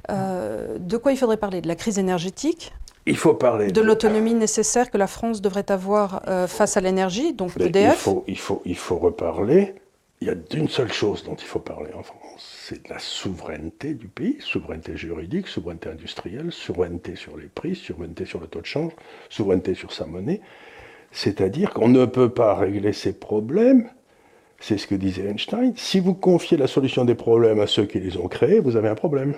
[0.10, 1.62] Euh, de quoi il faudrait parler?
[1.62, 2.74] De la crise énergétique,
[3.06, 7.34] Il faut parler de l'autonomie nécessaire que la France devrait avoir euh, face à l'énergie,
[7.34, 9.76] donc Mais il, faut, il, faut, il faut reparler.
[10.20, 12.98] Il y a d'une seule chose dont il faut parler en France, c'est de la
[12.98, 18.62] souveraineté du pays, souveraineté juridique, souveraineté industrielle, souveraineté sur les prix, souveraineté sur le taux
[18.62, 18.94] de change,
[19.30, 20.42] souveraineté sur sa monnaie.
[21.12, 23.90] C'est-à-dire qu'on ne peut pas régler ces problèmes,
[24.60, 28.00] c'est ce que disait Einstein, si vous confiez la solution des problèmes à ceux qui
[28.00, 29.36] les ont créés, vous avez un problème.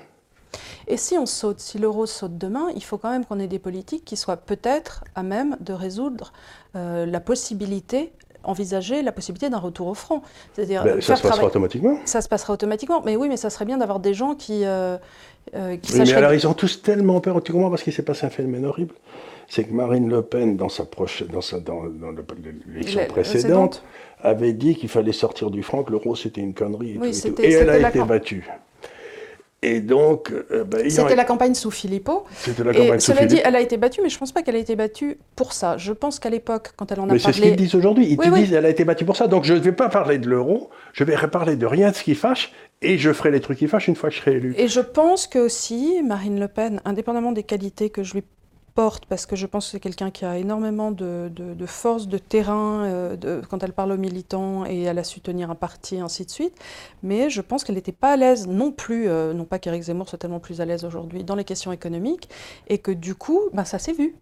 [0.87, 3.59] Et si on saute, si l'euro saute demain, il faut quand même qu'on ait des
[3.59, 6.33] politiques qui soient peut-être à même de résoudre
[6.75, 8.11] euh, la possibilité,
[8.43, 10.23] envisager la possibilité d'un retour au franc.
[10.53, 11.99] C'est-à-dire Ben, ça se passera automatiquement.
[12.05, 13.03] Ça se passera automatiquement.
[13.05, 14.97] Mais oui, mais ça serait bien d'avoir des gens qui, euh,
[15.53, 17.43] euh, qui Oui, mais alors ils ont tous tellement peur.
[17.43, 18.95] Tu comprends parce qu'il s'est passé un phénomène horrible?
[19.51, 22.23] C'est que Marine Le Pen, dans sa proche, dans sa, dans, dans le-
[22.71, 23.83] l'élection précédente,
[24.21, 26.91] avait dit qu'il fallait sortir du franc, que l'euro c'était une connerie.
[26.93, 27.41] Et, Oui, tout, et, tout.
[27.41, 28.47] Et elle a été battue.
[29.61, 32.23] Et donc, euh, ben, C'était la campagne sous Philippot.
[32.33, 34.31] c'était la Et campagne sous cela dit, elle a été battue, mais je ne pense
[34.31, 35.75] pas qu'elle a été battue pour ça.
[35.77, 37.55] Je pense qu'à l'époque, quand elle en a Mais c'est ce parlé.
[37.55, 38.05] qu'ils disent aujourd'hui.
[38.09, 38.43] Ils Oui, te oui.
[38.43, 39.27] disent elle a été battue pour ça.
[39.27, 42.03] Donc je ne vais pas parler de l'euro, je vais parler de rien de ce
[42.03, 44.53] qui fâche, et je ferai les trucs qui fâchent une fois que je serai élu.
[44.57, 48.23] Et je pense que aussi, Marine Le Pen, indépendamment des qualités que je lui
[49.09, 52.17] parce que je pense que c'est quelqu'un qui a énormément de, de- de force, de
[52.17, 55.99] terrain, euh, de- quand elle parle aux militants et elle a su tenir un parti,
[55.99, 56.55] ainsi de suite,
[57.03, 60.07] mais je pense qu'elle n'était pas à l'aise non plus, euh, non pas qu'Éric Zemmour
[60.07, 62.29] soit tellement plus à l'aise aujourd'hui dans les questions économiques,
[62.67, 64.15] et que du coup, ben, ça s'est vu.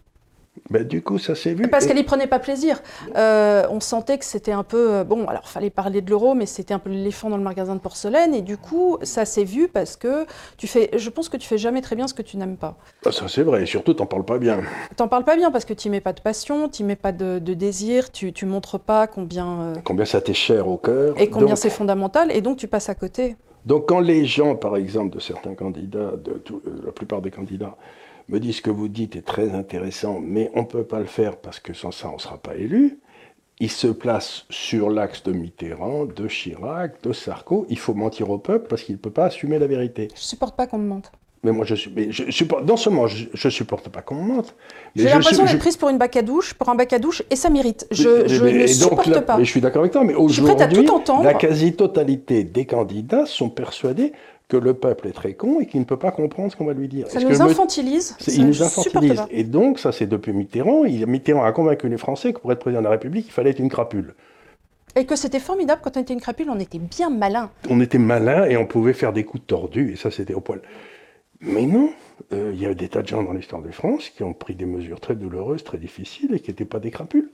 [0.69, 1.67] Ben, du coup, ça s'est vu.
[1.69, 2.81] Parce Et- qu'elle n'y prenait pas plaisir.
[3.15, 4.91] Euh, on sentait que c'était un peu.
[4.93, 7.75] euh, bon, alors, fallait parler de l'euro, mais c'était un peu l'éléphant dans le magasin
[7.75, 8.33] de porcelaine.
[8.33, 10.25] Et du coup, ça s'est vu parce que
[10.57, 10.89] tu fais.
[10.97, 12.75] Je pense que tu fais jamais très bien ce que tu n'aimes pas.
[13.05, 14.59] Ah, ça c'est vrai, et surtout t'en parles pas bien.
[14.95, 17.39] T'en parles pas bien parce que tu mets pas de passion, tu mets pas de,
[17.39, 19.47] de désir, tu, tu montres pas combien.
[19.61, 21.15] euh, Combien ça t'est cher au cœur.
[21.19, 23.35] et combien Donc- c'est fondamental, et donc tu passes à côté.
[23.65, 27.31] Donc quand les gens, par exemple, de certains candidats, de tout- euh, la plupart des
[27.31, 27.75] candidats,
[28.29, 31.05] me disent ce que vous dites est très intéressant, mais on ne peut pas le
[31.05, 32.99] faire parce que sans ça, on ne sera pas élu,
[33.59, 37.65] ils se placent sur l'axe de Mitterrand, de Chirac, de Sarko.
[37.69, 40.09] Il faut mentir au peuple parce qu'il ne peut pas assumer la vérité.
[40.15, 41.11] Je supporte pas qu'on me mente.
[41.43, 44.55] Mais moi, je, mais je supporte, non seulement je ne supporte pas qu'on me mente,
[44.95, 47.23] J'ai je l'impression d'être prise pour une bac à douche, pour un bac à douche,
[47.29, 47.87] et ça mérite.
[47.91, 49.37] Je, je ne supporte là- pas.
[49.37, 50.85] Mais je suis d'accord avec toi, mais Je aujourd'hui,
[51.23, 54.13] la quasi-totalité des candidats sont persuadés
[54.47, 56.73] que le peuple est très con et qu'il ne peut pas comprendre ce qu'on va
[56.73, 57.07] lui dire.
[57.07, 58.15] Ça nous que infantilise.
[58.17, 59.17] ça, il nous supporte infantilise.
[59.17, 59.27] pas.
[59.29, 60.85] Et donc, ça, c'est depuis Mitterrand.
[60.85, 63.49] Il, Mitterrand a convaincu les Français que pour être président de la République, il fallait
[63.49, 64.15] être une crapule.
[64.95, 67.51] Et que c'était formidable quand on était une crapule, on était bien malin.
[67.69, 70.61] On était malin et on pouvait faire des coups tordus, et ça, c'était au poil.
[71.41, 71.91] Mais non,
[72.33, 74.55] euh, il y a des tas de gens dans l'histoire de France qui ont pris
[74.55, 77.31] des mesures très douloureuses, très difficiles, et qui n'étaient pas des crapules.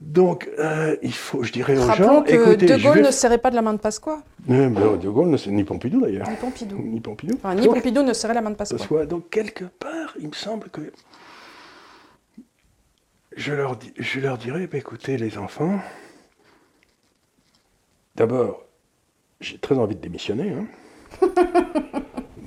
[0.00, 3.10] Donc, euh, il faut, je dirais aux Rappelons gens, que écoutez, De Gaulle vais ne
[3.10, 6.28] serrait pas de la main de Pasqua, Euh, ben, de Gaulle, ne- ni Pompidou d'ailleurs.
[6.30, 6.78] ni Pompidou.
[6.78, 7.34] Ni Pompidou.
[7.34, 8.78] Enfin, ni Donc, Pompidou ne serrait la main de Pasqua.
[8.78, 10.80] soit, donc, quelque part, il me semble que
[13.36, 15.78] je leur, je leur dirais, ben, écoutez, les enfants,
[18.14, 18.62] d'abord,
[19.40, 20.50] j'ai très envie de démissionner.
[20.52, 20.66] hein.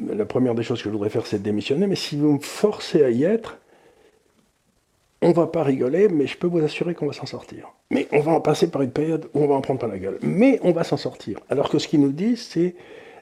[0.08, 3.04] la première des choses que je voudrais faire, c'est démissionner, mais si vous me forcez
[3.04, 3.58] à y être,
[5.22, 7.70] on va pas rigoler, mais je peux vous assurer qu'on va s'en sortir.
[7.90, 9.98] Mais on va en passer par une période où on va en prendre pas la
[9.98, 10.20] gueule.
[10.22, 11.40] Mais on va s'en sortir.
[11.50, 12.76] Alors que ce qu'ils nous disent, c'est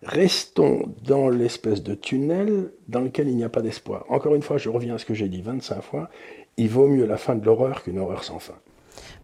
[0.04, 4.06] restons dans l'espèce de tunnel dans lequel il n'y a pas d'espoir.
[4.10, 6.10] Encore une fois, je reviens à ce que j'ai dit 25 fois,
[6.58, 8.56] il vaut mieux la fin de l'horreur qu'une horreur sans fin.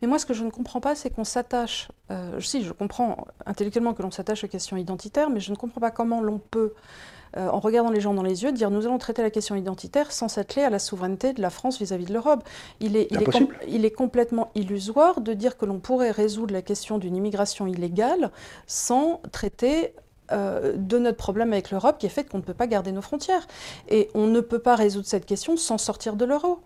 [0.01, 1.89] Mais moi, ce que je ne comprends pas, c'est qu'on s'attache.
[2.09, 5.80] Euh, si, je comprends intellectuellement que l'on s'attache aux questions identitaires, mais je ne comprends
[5.80, 6.74] pas comment l'on peut,
[7.38, 10.12] euh, en regardant les gens dans les yeux, dire nous allons traiter la question identitaire
[10.12, 12.44] sans s'atteler à la souveraineté de la France vis-à-vis de l'Europe.
[12.80, 16.62] Il est, il, est il est complètement illusoire de dire que l'on pourrait résoudre la
[16.62, 18.32] question d'une immigration illégale
[18.68, 19.94] sans traiter
[20.32, 23.02] euh, de notre problème avec l'Europe qui est fait qu'on ne peut pas garder nos
[23.02, 23.48] frontières.
[23.90, 26.60] Et on ne peut pas résoudre cette question sans sortir de l'euro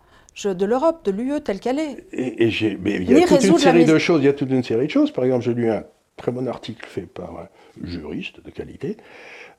[0.43, 2.05] de l'Europe, de l'UE telle qu'elle est.
[2.11, 4.21] Et, mais il y a toute une série de choses.
[4.21, 5.11] Il y a toute une série de choses.
[5.11, 5.85] Par exemple, j'ai lu un
[6.17, 7.47] très bon article fait par un
[7.83, 8.97] juriste de qualité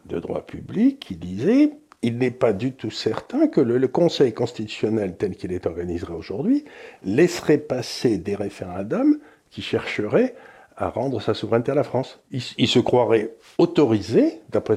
[0.06, 5.16] de droit public qui disait il n'est pas du tout certain que le, Conseil constitutionnel
[5.16, 6.64] tel qu'il est organisé aujourd'hui
[7.02, 9.18] laisserait passer des référendums
[9.50, 10.34] qui chercheraient
[10.76, 12.18] à rendre sa souveraineté à la France.
[12.30, 14.76] Il, se croirait autorisé, d'après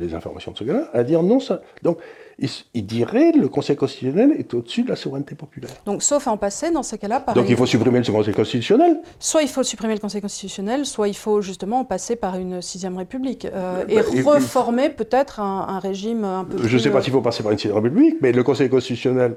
[0.00, 1.38] les informations de ce gars-là, à dire non.
[1.38, 1.60] Ça.
[1.82, 1.98] Donc,
[2.38, 5.70] il, dirait le Conseil constitutionnel est au-dessus de la souveraineté populaire.
[5.84, 7.34] Donc, sauf à en passer, dans ce cas-là, par.
[7.34, 11.08] Donc, il faut supprimer le Conseil constitutionnel Soit il faut supprimer le Conseil constitutionnel, soit
[11.08, 16.24] il faut justement passer par une sixième république euh, et bah, reformer peut-être un, régime
[16.24, 16.66] un peu.
[16.66, 19.36] Je ne sais pas s'il faut passer par une sixième république, mais le Conseil constitutionnel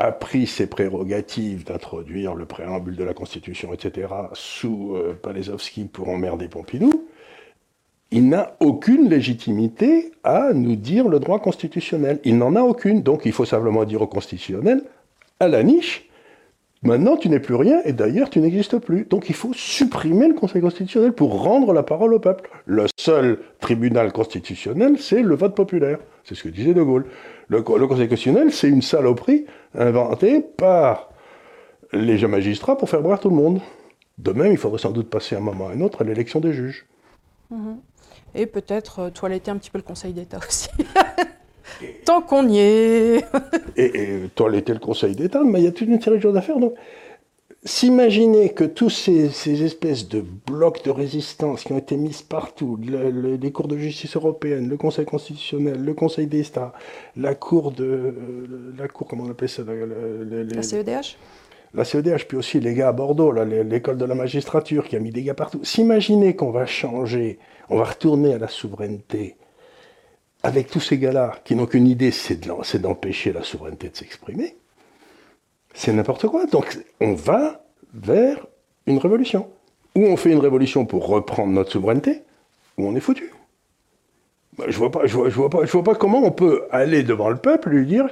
[0.00, 5.14] a pris ses prérogatives d'introduire le préambule de la Constitution, etc., sous euh,
[5.92, 7.06] pour emmerder Pompidou,
[8.10, 12.18] il n'a aucune légitimité à nous dire le droit constitutionnel.
[12.24, 13.02] Il n'en a aucune.
[13.02, 14.82] Donc il faut simplement dire au constitutionnel,
[15.38, 16.08] à la niche,
[16.82, 19.04] maintenant tu n'es plus rien et d'ailleurs tu n'existes plus.
[19.04, 22.50] Donc il faut supprimer le Conseil constitutionnel pour rendre la parole au peuple.
[22.64, 25.98] Le seul tribunal constitutionnel, c'est le vote populaire.
[26.24, 27.04] C'est ce que disait De Gaulle.
[27.50, 29.44] Le, Conseil constitutionnel, c'est une saloperie
[29.74, 31.10] inventée par
[31.92, 33.60] les magistrats pour faire boire tout le monde.
[34.16, 36.54] De même, il faudrait sans doute passer un moment à un autre à l'élection des
[36.54, 36.86] juges.
[37.50, 37.76] Mhm
[38.34, 40.68] et peut-être euh, toiletter un petit peu le Conseil d'État aussi.
[42.04, 43.24] Tant qu'on y est.
[43.76, 46.42] et, toiletter le Conseil d'État, mais il y a toute une série de choses à
[46.42, 46.58] faire.
[46.58, 46.74] Donc,
[47.64, 53.52] s'imaginer que tous ces, espèces de blocs de résistance qui ont été mis partout, les
[53.52, 56.72] cours de justice européenne, le Conseil constitutionnel, le Conseil d'État,
[57.16, 61.16] la cour de, euh, la cour, comment on appelle ça, la CEDH
[61.72, 65.12] la CEDH, puis aussi les gars à Bordeaux, l'école de la magistrature qui a mis
[65.12, 65.60] des gars partout.
[65.62, 67.38] S'imaginer qu'on va changer,
[67.68, 69.36] on va retourner à la souveraineté
[70.42, 72.40] avec tous ces gars-là qui n'ont qu'une idée, c'est
[72.80, 74.56] d'empêcher la souveraineté de s'exprimer,
[75.74, 76.46] c'est n'importe quoi.
[76.46, 77.64] Donc on va
[77.94, 78.46] vers
[78.86, 79.48] une révolution.
[79.96, 82.22] Ou on fait une révolution pour reprendre notre souveraineté,
[82.78, 83.32] ou on est foutu.
[84.56, 87.36] Bah, je vois pas, je vois, pas, vois pas comment on peut aller devant le
[87.36, 88.08] peuple et lui dire,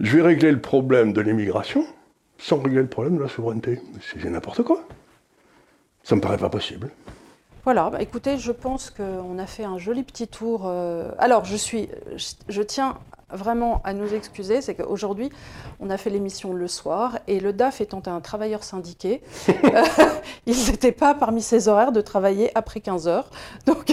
[0.00, 1.84] je vais régler le problème de l'immigration
[2.38, 3.80] sans régler le problème de la souveraineté.
[4.00, 4.82] C'est n'importe quoi.
[6.02, 6.90] Ça me paraît pas possible.
[7.64, 10.66] Voilà, bah écoutez, je pense qu'on a fait un joli petit tour.
[10.66, 11.88] Euh, alors, je suis,
[12.48, 12.98] je, tiens
[13.32, 15.30] vraiment à nous excuser, c'est qu'aujourd'hui,
[15.80, 19.82] on a fait l'émission le soir et le DAF étant un travailleur syndiqué, euh,
[20.46, 23.30] il n'était pas parmi ses horaires de travailler après 15 heures.
[23.66, 23.92] Donc,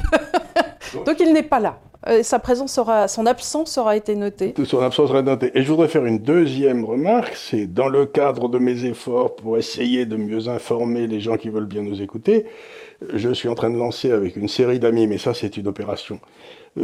[1.05, 1.79] donc il n'est pas là.
[2.07, 4.53] Euh, sa présence sera, son absence aura été notée.
[4.63, 5.51] Son absence sera notée.
[5.53, 9.57] Et je voudrais faire une deuxième remarque, c'est dans le cadre de mes efforts pour
[9.57, 12.45] essayer de mieux informer les gens qui veulent bien nous écouter,
[13.13, 16.19] je suis en train de lancer avec une série d'amis, mais ça c'est une opération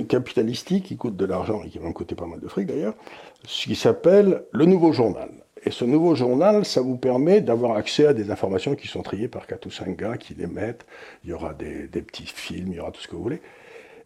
[0.08, 2.96] capitalistique qui coûte de l'argent et qui va me coûter pas mal de fric d'ailleurs,
[3.46, 5.30] ce qui s'appelle le nouveau journal.
[5.66, 9.28] Et ce nouveau journal, ça vous permet d'avoir accès à des informations qui sont triées
[9.28, 10.86] par quatre ou cinq gars qui les mettent.
[11.24, 13.42] Il y aura des, petits films, il y aura tout ce que vous voulez.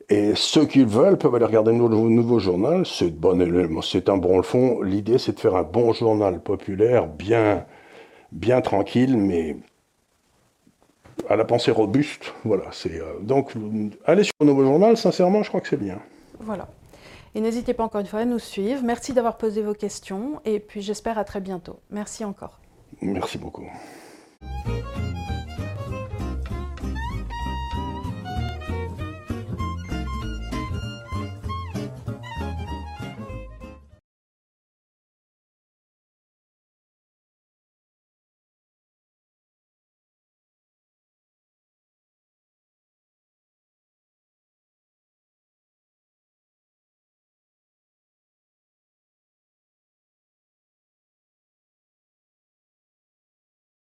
[0.07, 2.85] Et ceux qui veulent peuvent aller regarder le nouveau journal.
[2.85, 4.81] C'est bon c'est un bon fond.
[4.81, 7.65] L'idée, c'est de faire un bon journal populaire, bien,
[8.31, 9.57] bien tranquille, mais
[11.27, 12.33] à la pensée robuste.
[12.43, 12.65] Voilà.
[12.71, 13.53] C'est euh, donc
[14.05, 14.97] allez sur le nouveau journal.
[14.97, 15.99] Sincèrement, je crois que c'est bien.
[16.39, 16.67] Voilà.
[17.35, 18.81] Et n'hésitez pas encore une fois à nous suivre.
[18.83, 20.41] Merci d'avoir posé vos questions.
[20.45, 21.79] Et puis j'espère à très bientôt.
[21.91, 22.59] Merci encore.
[23.01, 23.65] Merci beaucoup.